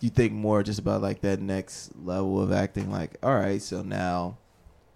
[0.00, 3.82] you think more just about like that next level of acting like all right so
[3.82, 4.36] now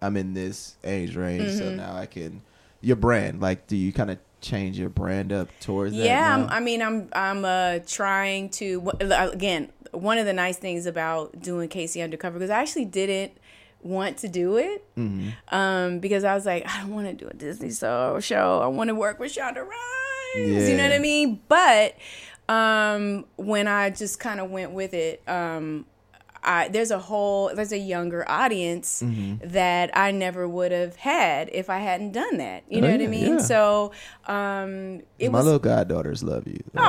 [0.02, 1.76] I'm in this age range so Mm-hmm.
[1.76, 2.42] now I can
[2.80, 6.46] your brand like do you kind of change your brand up towards that yeah?
[6.50, 11.68] I'm, mean i'm i'm uh trying to again one of the nice things about doing
[11.68, 12.00] k.c.
[12.00, 13.32] undercover because i actually didn't
[13.82, 15.32] want to do it Mhm.
[15.52, 18.66] um because i was like i don't want to do a disney show show i
[18.66, 21.96] want to work with shonda rhimes you know what i mean but
[22.50, 25.86] um when i just kind of went with it um
[26.42, 29.48] I, there's a whole there's a younger audience Mm-hmm.
[29.48, 32.64] that I never would have had if I hadn't done that.
[32.66, 33.32] You Oh, know what I mean?
[33.34, 33.38] yeah.
[33.40, 33.92] So
[34.26, 36.58] um, it my was little goddaughters love you.
[36.72, 36.82] Like,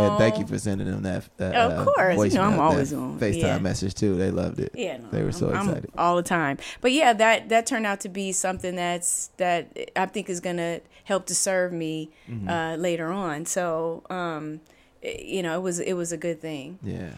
[0.00, 1.22] and thank you for sending them that.
[1.36, 2.32] that Of uh, course.
[2.34, 3.58] You know, I'm always on- FaceTime yeah.
[3.60, 4.16] message too.
[4.16, 4.72] They loved it.
[4.74, 5.90] Yeah, no, they were so I'm- I'm excited.
[5.96, 6.58] all the time.
[6.80, 10.56] But yeah, that that turned out to be something that's that I think is going
[10.56, 12.48] to help to serve me Mm-hmm.
[12.48, 13.46] uh, later on.
[13.46, 14.62] So, um,
[15.02, 16.78] you know, it was it was a good thing.
[16.82, 17.10] Yeah.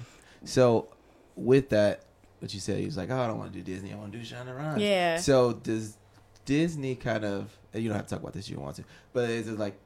[0.44, 0.88] So
[1.36, 2.04] with that,
[2.40, 3.92] what you said, he was like, "Oh, I don't want to do Disney.
[3.92, 5.16] I want to do Shonda Rhimes." Yeah.
[5.18, 5.96] So does
[6.44, 7.56] Disney kind of?
[7.72, 8.48] and You don't have to talk about this.
[8.48, 9.78] You don't want to, but is it like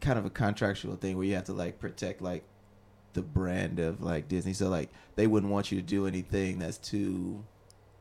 [0.00, 2.44] kind of a contractual thing where you have to like protect like
[3.12, 4.52] the brand of like Disney?
[4.52, 7.44] So like they wouldn't want you to do anything that's too.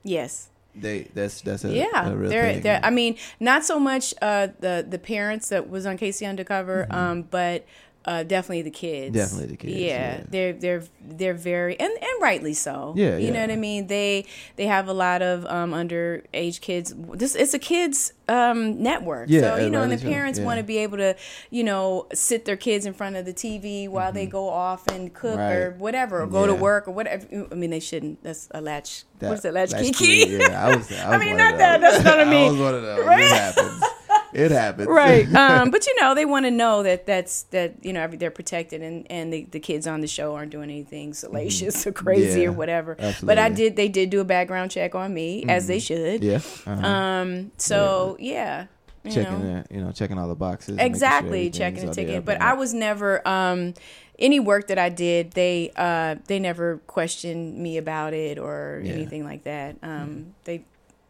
[0.04, 0.50] Yes.
[0.74, 2.62] They that's that's a yeah, a real they're, thing.
[2.62, 6.26] they're, I mean, not so much uh, the the parents that was on K.C.
[6.26, 7.66] Undercover, um, but
[8.06, 9.08] uh, definitely the kids.
[9.08, 9.18] Mm-hmm.
[9.18, 9.88] Definitely the kids, Yeah,
[10.18, 10.24] yeah.
[10.30, 12.94] they're they're they're very and, and rightly so.
[12.98, 13.88] Yeah, you know what I mean.
[13.88, 16.94] They they have a lot of um, underage kids.
[17.14, 19.30] This it's a kids um, network.
[19.30, 20.46] Yeah, so you know, and the parents yeah.
[20.46, 21.16] want to be able to
[21.52, 25.14] you know sit their kids in front of the TV while they go off and
[25.14, 25.80] cook or Mm-hmm.
[25.80, 27.48] Whatever, or go to work or whatever.
[27.52, 28.24] I mean, they shouldn't.
[28.24, 29.04] That's a latch.
[29.20, 30.26] That- what's it, latch that's kiki?
[30.26, 30.42] cute.
[30.42, 30.92] Yeah, I was.
[30.92, 32.52] I, was mean, one not that- that's what I mean.
[32.54, 33.06] was one of those.
[33.06, 33.91] Right?
[34.34, 34.88] It happens.
[34.88, 38.32] Right um but you know they want to know that that's that you know they're
[38.32, 42.22] protected and and the, the kids on the show aren't doing anything salacious or crazy
[42.32, 42.42] Mm-hmm.
[42.42, 45.68] Yeah, or whatever but i did they did do a background check on me as
[45.68, 46.40] they should Yeah.
[46.66, 46.86] Uh-huh.
[46.88, 48.68] um so yeah,
[49.04, 49.64] you checking know.
[49.70, 50.76] you know, checking all the boxes.
[50.78, 52.26] making sure exactly checking the ticket.
[52.26, 53.74] but i was never um
[54.20, 58.94] any work that i did they uh they never questioned me about it or Yeah.
[58.94, 60.64] anything like that um they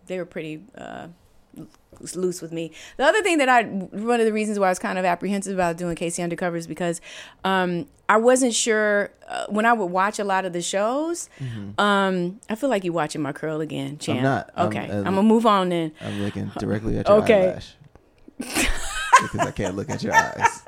[0.08, 1.08] they were pretty uh
[2.16, 2.72] loose with me.
[2.98, 5.54] The other thing that I one of the reasons why I was kind of apprehensive
[5.54, 6.22] about doing K.C.
[6.24, 7.02] Undercover is because
[7.44, 11.30] um, I wasn't sure uh, when I would watch a lot of the shows.
[11.78, 14.18] Um, I feel like you're watching my curl again, champ.
[14.18, 14.24] Mm-hmm.
[14.24, 14.50] not.
[14.56, 15.92] I'm- Okay, I'm, uh, gonna move on then.
[16.02, 17.50] I'm looking directly at your Okay.
[17.50, 17.76] eyelash.
[18.40, 20.62] because I can't look at your eyes.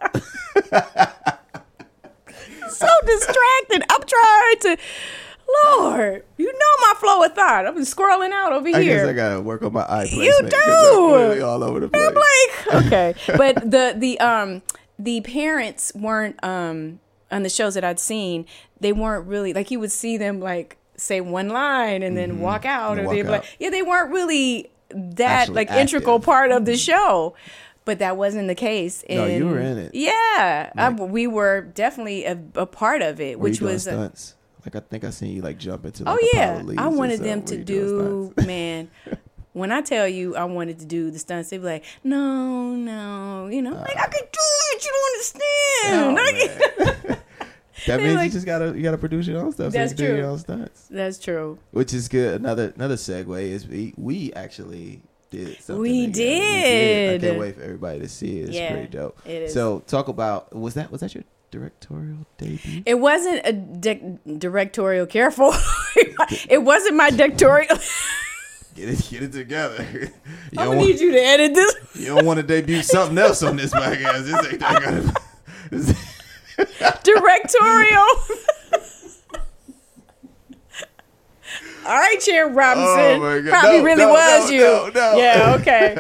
[2.70, 3.84] So distracted.
[3.90, 4.78] I'm trying to.
[5.78, 7.66] Lord, you know my flow of thought.
[7.66, 8.98] I've been scrolling out over I here.
[9.06, 10.54] guess I gotta work on my eye placement.
[10.54, 11.46] You do.
[11.46, 12.04] all over the place.
[12.08, 14.62] I'm like, okay, but the the um
[15.00, 17.00] the parents weren't um
[17.32, 18.46] on the shows that I'd seen.
[18.80, 22.66] They weren't really like you would see them like say one line and then walk
[22.66, 23.00] out, Mm-hmm.
[23.00, 26.66] And or they'd be like, yeah, they weren't really that Actually like integral part of
[26.66, 27.36] the show.
[27.86, 29.04] But that wasn't the case.
[29.10, 29.94] No, you were in it.
[29.94, 33.88] Yeah, I- we were definitely a, a part of it, which was.
[33.88, 34.36] a- stunts.
[34.66, 36.04] Like I think I seen you like jump into.
[36.08, 38.46] Oh, like, Oh yeah, pile of leaves I wanted them to Were you doing do
[38.46, 38.90] man.
[39.54, 43.48] When I tell you I wanted to do the stunts, they'd be like, "No, no,
[43.48, 44.08] you know, like I uh.
[44.08, 44.40] could do
[44.74, 44.84] it.
[44.86, 46.18] You don't understand."
[47.08, 47.16] Oh,
[47.88, 49.74] that means like- you just gotta you gotta produce your own stuff.
[49.74, 50.18] That's so you can true.
[50.18, 51.60] your own stunts, That's true.
[51.72, 52.40] which is good.
[52.42, 55.82] Another another segue is we we actually did something.
[55.82, 56.14] We together.
[56.14, 57.24] did.
[57.24, 58.50] I can't wait for everybody to see it.
[58.50, 59.20] It's Yeah, pretty dope.
[59.26, 59.54] it is.
[59.54, 61.24] So talk about was that was that your
[61.54, 62.82] directorial debut?
[62.84, 65.06] It wasn't a di- directorial.
[65.06, 65.54] Careful,
[66.50, 67.78] it wasn't my directorial.
[68.76, 69.84] Get it get it together.
[69.94, 71.76] You I'm don't, gonna want, need you to edit this.
[71.94, 74.24] you don't want to debut something else on this podcast.
[74.24, 75.16] This ain't that kind of.
[77.04, 78.06] Directorial.
[82.20, 83.00] cheering Robinson.
[83.00, 83.50] Oh, my God.
[83.50, 84.62] Probably No, really no, was no, you.
[84.64, 85.18] no, no.
[85.18, 85.98] Yeah, okay.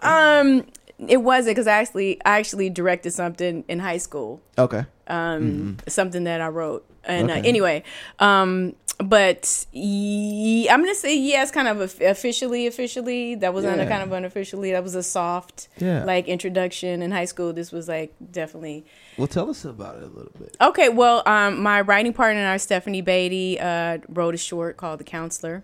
[0.00, 0.66] um,
[1.06, 4.40] it wasn't because I actually I actually directed something in high school.
[4.58, 4.84] Okay.
[5.06, 6.84] Um, something that I wrote.
[7.04, 7.48] And uh, Okay.
[7.48, 7.82] anyway,
[8.18, 12.66] um, but ye- I'm gonna say yes, kind of of- officially.
[12.66, 13.86] Officially, that was Yeah.
[13.88, 14.72] kind of unofficially.
[14.72, 16.04] That was a soft, Yeah.
[16.04, 17.52] like introduction in high school.
[17.54, 18.84] This was like definitely
[19.16, 20.56] Well, tell us about it a little bit.
[20.60, 24.98] Okay, well, um, my writing partner and I, Stephanie Beatty, uh, wrote a short called
[25.00, 25.62] "The Counselor,"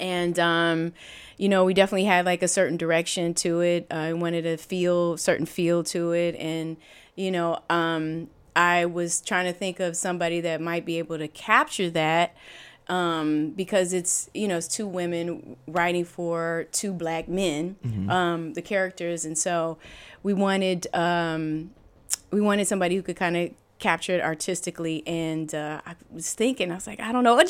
[0.00, 0.92] and um,
[1.36, 3.86] you know, we definitely had like a certain direction to it.
[3.90, 6.76] I wanted a feel, certain feel to it, and
[7.16, 11.28] you know, um, I was trying to think of somebody that might be able to
[11.28, 12.34] capture that.
[12.88, 17.76] Um, because it's you know it's two women writing for two black men,
[18.10, 19.78] um, the characters, and so
[20.24, 21.70] we wanted um,
[22.32, 25.02] we wanted somebody who could kind of capture it artistically.
[25.06, 27.44] And uh, I was thinking, I was like, I don't know, a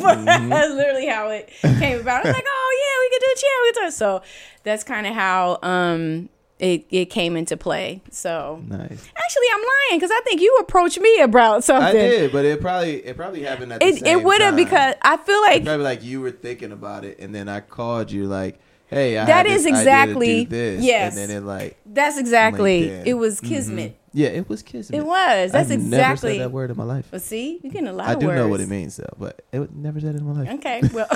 [0.00, 2.24] but that's literally how it came about.
[2.24, 3.62] I was like, oh yeah, we could do a jam.
[3.62, 3.92] We could it.
[3.94, 4.22] So
[4.62, 8.02] that's kind of how um, it it came into play.
[8.10, 8.80] So Nice.
[8.80, 11.88] actually, I'm lying because I think you approached me about something.
[11.88, 14.94] I did, but it probably it probably happened at the It it would have because
[15.02, 18.26] I feel like probably like you were thinking about it, and then I called you
[18.26, 20.84] like, "Hey, I That is this idea to exactly- do this.
[20.84, 21.16] yes.
[21.16, 23.96] and then it like, that's exactly it was kismet.
[24.16, 24.96] Yeah, it was kissing.
[24.98, 25.52] It was.
[25.52, 25.90] That's I've exactly.
[25.90, 27.06] Never said that word in my life.
[27.10, 28.36] But see, you're getting a lot I of do words.
[28.38, 30.54] know what it means though, but it was never said it in my life.
[30.58, 31.06] Okay, well,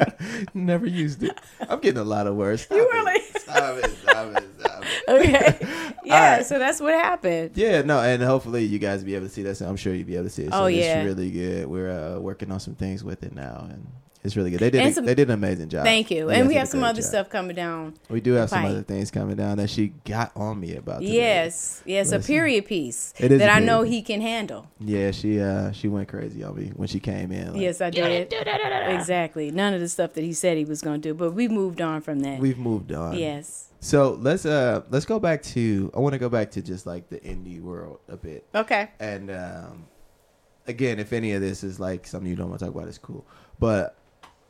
[0.54, 1.38] never used it.
[1.68, 2.62] I'm getting a lot of words.
[2.62, 2.92] Stop You it.
[2.92, 3.90] really- Stop it.
[4.02, 4.44] Stop it.
[4.58, 5.08] Stop it.
[5.08, 6.36] okay, yeah.
[6.36, 6.46] right.
[6.46, 7.52] So that's what happened.
[7.54, 9.56] Yeah, no, and hopefully you guys will be able to see that.
[9.56, 10.52] So I'm sure you'll be able to see it.
[10.52, 11.04] So Oh, it's yeah.
[11.04, 11.66] really good.
[11.68, 13.86] We're uh, working on some things with it now, and
[14.22, 14.60] it's really good.
[14.60, 14.86] They did.
[14.86, 15.84] A, some- they did an amazing job.
[15.84, 16.26] Thank you.
[16.28, 17.08] guys and we have some other job.
[17.08, 17.94] stuff coming down.
[18.08, 18.70] We do have some pipe.
[18.70, 21.00] other things coming down that she got on me about.
[21.00, 21.14] Today.
[21.14, 23.92] Yes, yes, a period piece It is that I know period.
[23.92, 24.66] he can handle.
[24.78, 27.52] Yeah, she uh she went crazy on me when she came in.
[27.52, 28.32] like, yes, I did.
[28.32, 29.50] Exactly.
[29.50, 31.80] None of the stuff that he said he was going to do, but we moved
[31.80, 32.38] on from that.
[32.40, 33.16] We've moved on.
[33.16, 33.68] yes.
[33.82, 37.08] So let's uh let's go back to I want to go back to just like
[37.08, 38.44] the indie world a bit.
[38.54, 38.90] Okay.
[39.00, 39.86] And um,
[40.66, 42.98] again, if any of this is like something you don't want to talk about, it's
[42.98, 43.24] cool.
[43.58, 43.96] But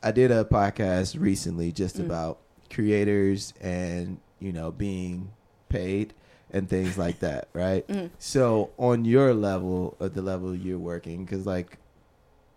[0.03, 2.05] I did a podcast recently just Mm.
[2.05, 5.31] about creators and you know being
[5.69, 6.13] paid
[6.51, 7.87] and things like that, right?
[7.87, 8.09] Mm.
[8.19, 11.77] So on your level, at the level you're working, because like.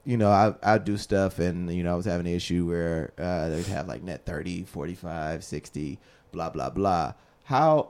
[0.07, 3.15] You know, I I do stuff and you know I was having an issue where
[3.19, 5.99] uh, they have like net 30, 45, 60,
[6.31, 7.15] blah blah blah.
[7.45, 7.89] How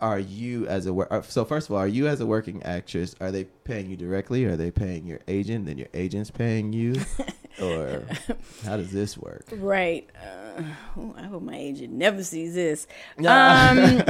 [0.00, 1.24] are you as a work?
[1.28, 3.14] So first of all, are you as a working actress?
[3.20, 4.46] Are they paying you directly?
[4.46, 5.66] Are they paying your agent?
[5.66, 6.96] Then your agent's paying you,
[7.62, 8.04] or
[8.64, 9.44] how does this work?
[9.52, 10.08] Right.
[10.16, 10.62] Uh,
[10.96, 12.86] oh, I hope my agent never sees this.
[13.26, 14.02] Um,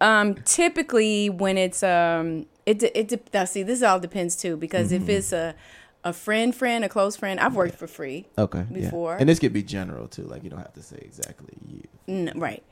[0.00, 4.90] um, typically when it's um, it de- it now see this all depends too because
[4.92, 5.02] Mm-hmm.
[5.04, 5.54] if it's a
[6.06, 8.26] a friend, friend, a close friend, I've worked for free.
[8.36, 8.80] Okay, yeah.
[8.80, 9.16] Before.
[9.16, 10.24] and this could be general too.
[10.24, 11.82] Like you don't have to say exactly you.
[12.08, 12.62] N- right.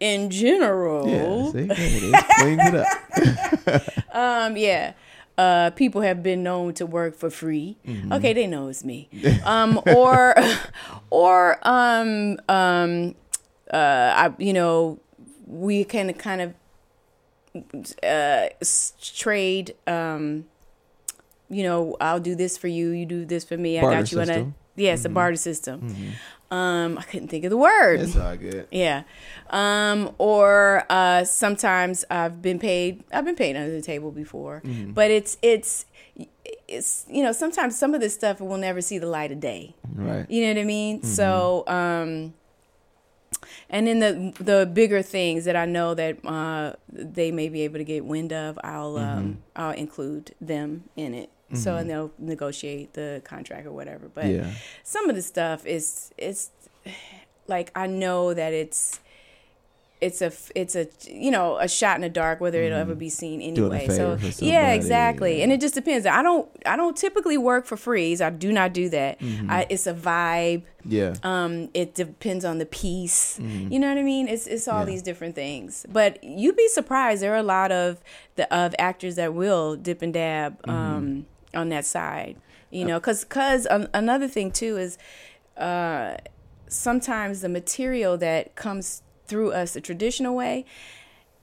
[0.00, 2.14] In general, Yeah, see, it is.
[2.58, 4.04] it up.
[4.14, 4.92] um, yeah.
[5.36, 7.76] Uh, people have been known to work for free.
[7.86, 8.12] Mm-hmm.
[8.12, 9.08] Okay, they know it's me.
[9.44, 10.34] Um, or,
[11.10, 13.14] or um, um,
[13.72, 15.00] uh, I, you know,
[15.46, 16.54] we can kind of
[18.02, 18.48] uh,
[19.02, 19.74] trade.
[19.86, 20.44] Um,
[21.50, 22.90] you know, I'll do this for you.
[22.90, 23.78] You do this for me.
[23.78, 24.44] I got you on a system.
[24.44, 24.80] Mm-hmm.
[24.80, 26.12] yes, a barter system.
[26.50, 28.00] Um, I couldn't think of the word.
[28.00, 28.68] It's all good.
[28.70, 29.02] Yeah.
[29.50, 33.02] Um, or uh, sometimes I've been paid.
[33.12, 34.92] I've been paid under the table before, Mm-hmm.
[34.92, 35.86] but it's it's
[36.68, 39.74] it's you know sometimes some of this stuff will never see the light of day.
[39.94, 40.30] Right.
[40.30, 40.98] You know what I mean?
[40.98, 41.08] Mm-hmm.
[41.08, 42.34] So, um,
[43.68, 47.78] and then the the bigger things that I know that uh, they may be able
[47.78, 49.18] to get wind of, I'll Mm-hmm.
[49.18, 51.30] um, I'll include them in it.
[51.52, 54.08] So and they'll negotiate the contract or whatever.
[54.12, 54.50] But Yeah.
[54.82, 56.50] some of the stuff is it's
[57.46, 58.98] like I know that it's
[60.00, 63.08] it's a it's a you know a shot in the dark whether it'll ever be
[63.08, 63.54] seen Mm-hmm.
[63.54, 63.94] Doing a anyway.
[63.96, 65.38] So yeah, exactly.
[65.38, 65.44] yeah.
[65.44, 66.04] And it just depends.
[66.06, 68.20] I don't I don't typically work for freeze.
[68.20, 69.20] I do not do that.
[69.20, 69.50] Mm-hmm.
[69.50, 70.62] I, it's a vibe.
[70.84, 71.14] Yeah.
[71.22, 73.38] Um, it depends on the piece.
[73.38, 74.26] You know what I mean?
[74.28, 74.88] It's it's all Mm-hmm.
[74.88, 74.92] Yeah.
[74.94, 75.86] these different things.
[75.88, 77.22] But you'd be surprised.
[77.22, 78.00] There are a lot of
[78.36, 80.70] the of actors that will dip and dab Mm-hmm.
[80.70, 82.36] um, on that side.
[82.70, 84.98] You know, because cause, an another thing too is
[85.56, 86.16] uh,
[86.66, 90.64] sometimes the material that comes through us the traditional way,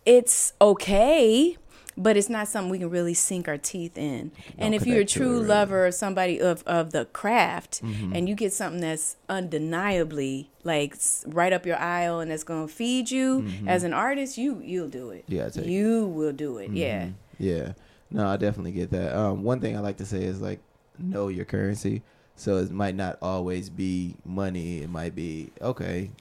[0.06, 1.58] it's okay.
[1.98, 4.32] But it's not something we can really sink our teeth in.
[4.58, 5.48] And if you're a connect to it, true really.
[5.48, 8.16] lover of somebody of, of the craft Mm-hmm.
[8.16, 10.96] and you get something that's undeniably like
[11.28, 14.88] right up your aisle and that's going to feed you as an artist, you you'll
[14.90, 15.26] do it.
[15.28, 15.70] Yeah, take it.
[15.70, 16.72] you will do it.
[16.72, 17.10] Yeah.
[17.38, 17.74] Yeah.
[18.12, 19.16] No, I definitely get that.
[19.18, 20.60] Um, one thing I like to say is like
[21.00, 22.02] know your currency.
[22.36, 24.82] So it might not always be money.
[24.82, 26.12] It might be okay.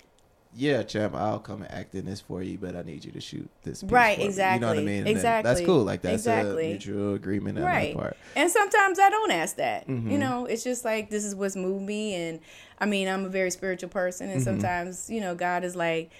[0.52, 3.20] Yeah, champ, I'll come and act in this for you, but I need you to
[3.20, 3.82] shoot this.
[3.82, 4.54] piece Right, for me.
[4.54, 4.98] You know what I mean?
[5.06, 5.84] And exactly, That's cool.
[5.84, 6.66] Like that's exactly.
[6.66, 7.94] a mutual agreement on Right.
[7.94, 8.16] my part.
[8.34, 9.86] And sometimes I don't ask that.
[9.86, 10.10] Mhm.
[10.10, 12.40] You know, it's just like this is what's moved me and
[12.80, 14.44] I mean, I'm a very spiritual person and Mhm.
[14.44, 16.10] sometimes, you know, God is like,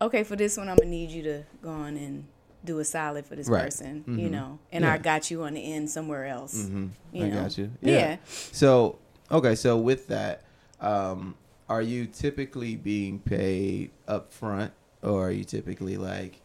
[0.00, 2.24] Okay, for this one I'm gonna need you to go on and
[2.64, 3.64] do a solid for this Right.
[3.64, 4.30] person, you Mhm.
[4.30, 4.58] know.
[4.72, 6.66] And I got you on the end somewhere else.
[6.66, 7.42] hmm You I know?
[7.42, 7.70] got you.
[7.80, 8.16] Yeah.
[8.26, 8.98] So
[9.30, 10.42] okay, so with that,
[10.80, 11.34] um,
[11.68, 16.40] are you typically being paid up front, or are you typically like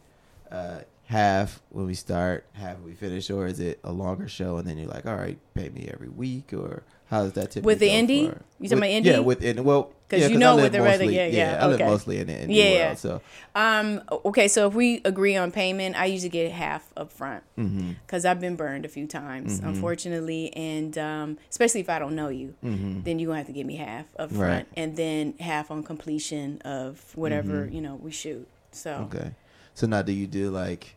[0.50, 4.56] uh, half when we start, half when we finish, or is it a longer show
[4.58, 7.66] and then you're like, all right, pay me every week, or how does that typically
[7.66, 8.28] With the go indie?
[8.30, 9.60] for- You talking with- about Yeah, with indie.
[9.64, 11.86] Well, 'Cause yeah, you know I live with the mostly- yeah, yeah, I live okay.
[11.88, 12.86] mostly in the Yeah, yeah.
[12.88, 13.20] world, so
[13.54, 17.92] Um, okay, so if we agree on payment, I usually get half up front Mm-hmm.
[18.06, 19.68] because I've been burned a few times, Mhm.
[19.68, 23.52] unfortunately, and um, especially if I don't know you, hmm then you're gonna have to
[23.52, 24.36] give me half up Right.
[24.38, 27.72] front, and then half on completion of whatever Mhm.
[27.74, 28.46] you know we shoot.
[28.72, 29.30] So Okay.
[29.74, 30.96] So now, do you do like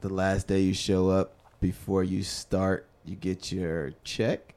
[0.00, 4.53] the last day you show up before you start, you get your check,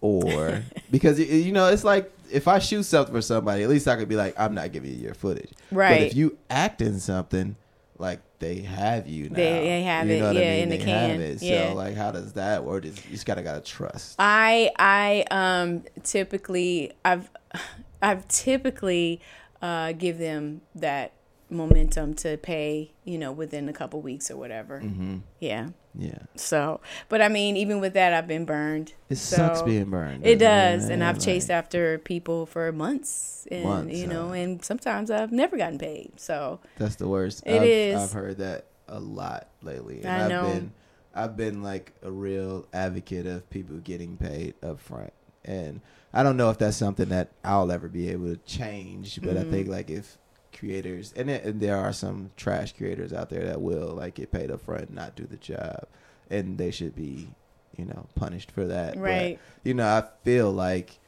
[0.00, 3.96] or because you know it's like if I shoot something for somebody, at least I
[3.96, 5.50] could be like, I'm not giving you your footage.
[5.70, 5.98] Right.
[5.98, 7.56] But if you act in something,
[7.98, 9.36] like they have you now.
[9.36, 10.62] They- they have you it, know what yeah, I mean?
[10.64, 11.42] in the they have can, it.
[11.42, 11.68] yeah.
[11.70, 12.84] So like, how does that work?
[12.84, 14.16] You just gotta gotta trust.
[14.18, 17.30] I I um typically I've
[18.02, 19.20] I've typically
[19.62, 21.12] uh give them that
[21.50, 24.80] momentum to pay you know within a couple weeks or whatever.
[24.80, 25.68] hmm Yeah.
[25.98, 28.92] Yeah, So, but I mean, even with that, I've been burned.
[29.08, 30.24] it So, sucks being burned.
[30.24, 34.34] It doesn't and I've chased after people for months, and Months, you know, huh?
[34.34, 36.20] and sometimes I've never gotten paid.
[36.20, 37.42] So That's the worst.
[37.44, 37.96] It I've, is.
[37.96, 40.02] I've heard that a lot lately.
[40.02, 40.42] And I know.
[40.42, 40.72] been
[41.14, 45.12] I've been like a real advocate of people getting paid up front.
[45.44, 45.80] And
[46.12, 49.42] I don't know if that's something that I'll ever be able to change, but I
[49.42, 49.50] Mhm.
[49.50, 50.16] think like if
[50.58, 54.30] creators and, it, and there are some trash creators out there that will like get
[54.30, 55.86] paid up front and not do the job
[56.30, 57.28] and they should be,
[57.76, 58.94] you know, punished for that.
[58.94, 60.98] But, right, you know, I feel like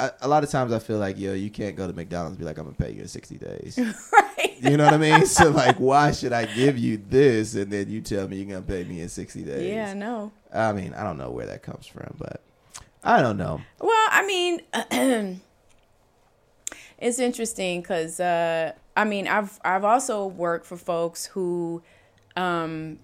[0.00, 2.38] I, a lot of times I feel like yo, you can't go to McDonald's and
[2.38, 3.78] be like, I'm gonna pay you in sixty days.
[4.12, 5.26] right, You know what I mean?
[5.26, 8.62] So like, why should I give you this and then you tell me you're gonna
[8.62, 9.72] pay me in sixty days?
[9.72, 10.32] yeah, I know.
[10.52, 12.40] I mean, I don't know where that comes from, but
[13.04, 13.60] I don't know.
[13.80, 14.60] Well, I mean,
[17.02, 21.82] it's interesting because uh, I mean, I've I've also worked for folks who,
[22.36, 22.98] um,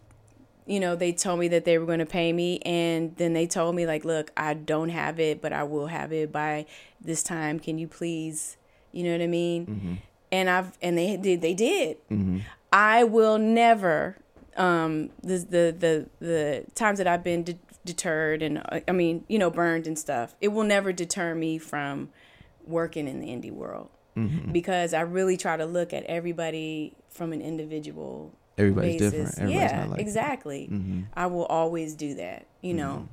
[0.67, 3.47] you know, they told me that they were going to pay me, and then they
[3.47, 6.67] told me like, look, I don't have it, but I will have it by
[7.01, 7.59] this time.
[7.59, 8.57] Can you please,
[8.93, 9.65] you know what I mean?
[9.67, 9.95] hmm
[10.31, 11.97] And I've and they did they did.
[12.09, 12.39] hmm
[12.73, 14.17] I will never
[14.57, 19.25] um the the the, the times that I've been de- deterred and uh, I mean,
[19.29, 20.37] you know, burned and stuff.
[20.41, 22.11] It will never deter me from
[22.69, 27.33] working in the indie world hmm because I really try to look at everybody from
[27.33, 29.13] an individual Everybody's basis.
[29.13, 29.39] different.
[29.39, 30.67] Everybody's yeah, not like exactly.
[30.67, 32.95] hmm I will always do that, you know.
[32.97, 33.13] Mm-hmm.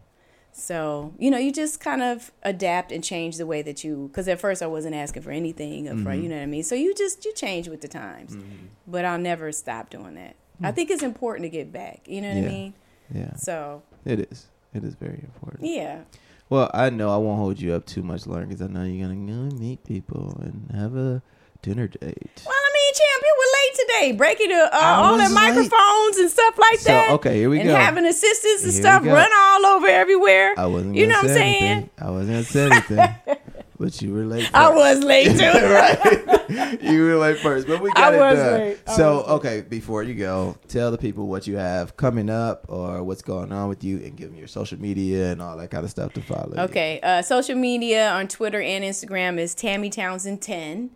[0.57, 4.27] So, you know, you just kind of adapt and change the way that you, because
[4.29, 6.23] at first I wasn't asking for anything up front, Mhm.
[6.23, 6.63] you know what I mean?
[6.63, 8.35] So you just, you change with the times.
[8.35, 8.67] Mm-hmm.
[8.87, 10.35] But I'll never stop doing that.
[10.63, 12.47] I think it's important to get back, you know what Yeah.
[12.49, 12.73] I mean?
[13.13, 14.47] Yeah, So, it is.
[14.73, 15.65] It is very important.
[15.69, 16.01] yeah.
[16.49, 19.07] Well, I know I won't hold you up too much longer because I know you're
[19.07, 19.19] gonna
[19.49, 21.21] go meet people and have a
[21.63, 22.43] dinner date.
[22.45, 26.29] Well, I mean, champ, you were late today, breaking the, uh, all the microphones and
[26.29, 27.11] stuff like So that.
[27.13, 27.75] okay, here we and go.
[27.75, 30.53] having assistants and Here stuff run all over everywhere.
[30.57, 30.95] I wasn't.
[30.95, 31.63] You gonna know what I'm saying?
[31.63, 31.89] anything.
[31.99, 33.37] I wasn't gonna say anything,
[33.79, 34.49] but you were late.
[34.53, 35.45] I was late too.
[35.45, 36.81] right.
[36.81, 38.53] you were late first, but we got I it was done.
[38.59, 38.77] late.
[38.87, 39.33] I So, was late.
[39.35, 43.51] okay, before you go, tell the people what you have coming up or what's going
[43.51, 46.13] on with you, and give them your social media and all that kind of stuff
[46.13, 46.53] to follow.
[46.55, 46.61] you.
[46.63, 50.91] Okay, uh, social media on Twitter and Instagram is Tammy Townsend ten.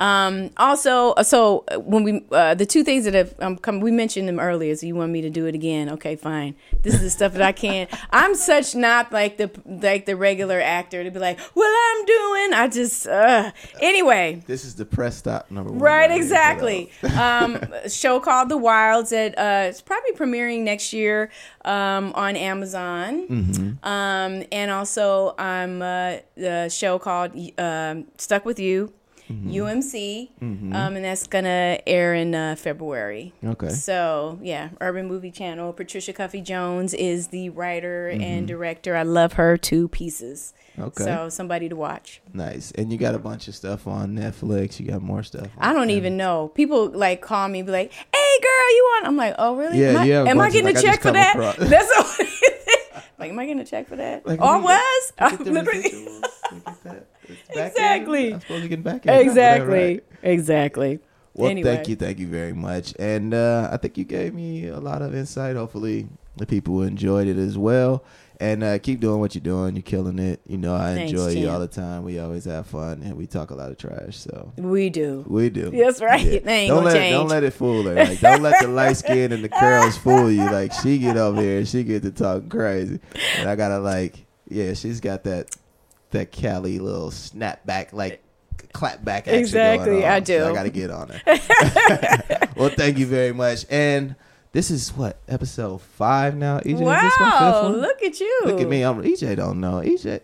[0.00, 3.80] Um, also, uh, so uh, when we uh, the two things that have um, come,
[3.80, 4.74] we mentioned them earlier.
[4.74, 5.88] So you want me to do it again?
[5.90, 6.56] Okay, fine.
[6.82, 7.88] This is the stuff that I can't.
[8.10, 12.52] I'm such not like the like the regular actor to be like, well, I'm doing.
[12.54, 14.42] I just uh, anyway.
[14.46, 15.78] This is the press stop number one.
[15.78, 16.90] Right, exactly.
[17.16, 21.30] um, a show called The Wilds that uh, it's probably premiering next year
[21.64, 23.28] um, on Amazon.
[23.28, 23.84] Mhm.
[23.84, 28.92] Um, and also, I'm uh, a show called um, Stuck with You,
[29.48, 30.74] UMC, Mhm.
[30.74, 33.32] um, and that's gonna air in uh, February.
[33.44, 33.68] Okay.
[33.70, 35.72] So yeah, Urban Movie Channel.
[35.72, 38.22] Patricia Cuffie Jones is the writer Mm-hmm.
[38.22, 38.96] and director.
[38.96, 40.54] I love her two pieces.
[40.78, 41.04] Okay.
[41.04, 42.22] So somebody to watch.
[42.32, 42.70] nice.
[42.72, 44.80] And you got a bunch of stuff on Netflix.
[44.80, 45.48] You got more stuff.
[45.58, 45.90] I don't Netflix.
[45.90, 46.48] even know.
[46.54, 49.78] People like call me, be like, "Hey, girl, you on?" I'm like, "Oh, really?
[49.80, 51.36] Yeah, am I, you a am I of, getting like, I a check for that?"
[51.36, 52.26] across- That's all.
[53.18, 54.26] like, Am I getting a check for that?
[54.26, 55.12] Like, I look was.
[55.18, 57.06] at- look
[57.50, 58.32] at the I'm literally- residuals.
[58.32, 58.32] Look at that.
[58.32, 58.32] It's back end.
[58.32, 58.32] Exactly.
[58.34, 59.20] I'm supposed to get back end.
[59.28, 59.74] exactly.
[59.94, 60.04] Right.
[60.22, 60.98] Exactly.
[61.34, 61.74] Well, Anyway.
[61.76, 65.00] thank you, thank you very much, and uh, I think you gave me a lot
[65.00, 65.56] of insight.
[65.56, 66.06] Hopefully,
[66.36, 68.04] the people enjoyed it as well.
[68.38, 69.76] And uh, keep doing what you're doing.
[69.76, 70.40] You're killing it.
[70.48, 72.02] You know, I Thanks, enjoy you all the time.
[72.02, 74.16] We always have fun, and we talk a lot of trash.
[74.18, 75.24] So We do.
[75.28, 75.70] we do.
[75.70, 76.42] That's right.
[76.44, 77.94] They ain't don't let don't let it fool her.
[77.94, 80.44] Like don't let the light skin and the curls fool you.
[80.44, 82.98] Like she get over here and she get to talking crazy,
[83.38, 85.54] and I gotta like yeah, she's got that
[86.12, 88.22] that Cali little snapback like
[88.72, 90.04] clap back Exactly.
[90.04, 90.44] I So do.
[90.46, 93.66] I gotta get on it well, thank you very much.
[93.68, 94.14] And
[94.52, 96.58] this is what episode five now.
[96.58, 97.68] EJ, is this my fifth wow.
[97.68, 98.40] Look at you.
[98.44, 98.82] Look at me.
[98.82, 99.36] I'm EJ.
[99.36, 100.20] Don't know EJ.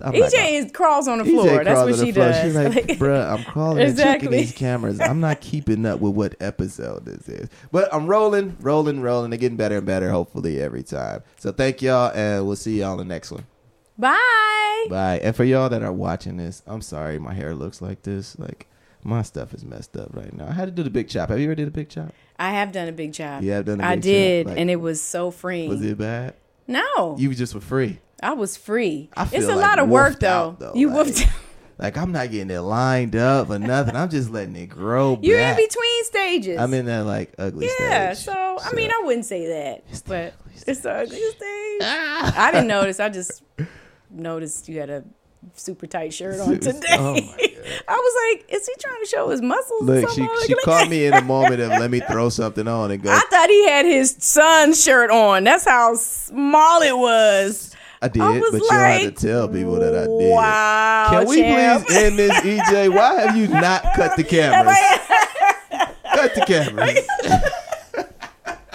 [0.00, 1.64] I'm not EJ is crawls on the EJ floor.
[1.64, 2.26] That's what she floor.
[2.26, 2.42] does.
[2.42, 5.00] She's like, bruh, I'm crawling and checking these cameras.
[5.00, 7.48] I'm not keeping up with what episode this is.
[7.70, 9.30] But I'm rolling, rolling, rolling.
[9.30, 11.22] They're getting better and better, hopefully, every time.
[11.38, 13.44] So thank y'all, and we'll see y'all in the next one.
[13.98, 14.86] Bye.
[14.88, 15.20] Bye.
[15.22, 18.38] And for y'all that are watching this, I'm sorry my hair looks like this.
[18.38, 18.66] Like,
[19.04, 20.46] my stuff is messed up right now.
[20.48, 21.28] I had to do the big chop.
[21.28, 22.12] Have you ever did a big chop?
[22.38, 23.42] I have done a big job.
[23.42, 24.08] You have done a I big chop?
[24.08, 25.68] I did, Like, and it was so freeing.
[25.68, 26.34] Was it bad?
[26.68, 27.98] no, You just were free.
[28.22, 29.10] I was free.
[29.16, 30.28] I it's a like lot of work though.
[30.28, 31.28] out, though, You like- woofed.
[31.78, 33.96] Like, I'm not getting it lined up or nothing.
[33.96, 36.56] I'm just letting it grow You're in between stages.
[36.60, 37.80] I'm in that, like, ugly stage.
[37.80, 38.26] Yeah, stage.
[38.26, 40.34] so I mean, I wouldn't say that, It's but
[40.64, 41.80] it's the ugly stage.
[41.82, 43.00] I didn't notice.
[43.00, 43.42] I just
[44.12, 45.04] noticed you had a
[45.54, 46.86] super tight shirt on today.
[46.92, 47.38] oh my God.
[47.88, 49.82] I was like, is he trying to show his muscles?
[49.82, 52.90] Look, she, she Like, caught me in a moment of let me throw something on
[52.90, 53.10] and go.
[53.12, 55.44] I thought he had his son's shirt on.
[55.44, 57.70] That's how small it was.
[58.00, 60.32] I did, I was but you don't have to tell people that I did.
[60.34, 61.06] Wow.
[61.10, 61.86] Can we champ.
[61.86, 62.92] please end this, EJ?
[62.92, 64.76] Why have you not cut the cameras?
[66.12, 66.98] cut the cameras.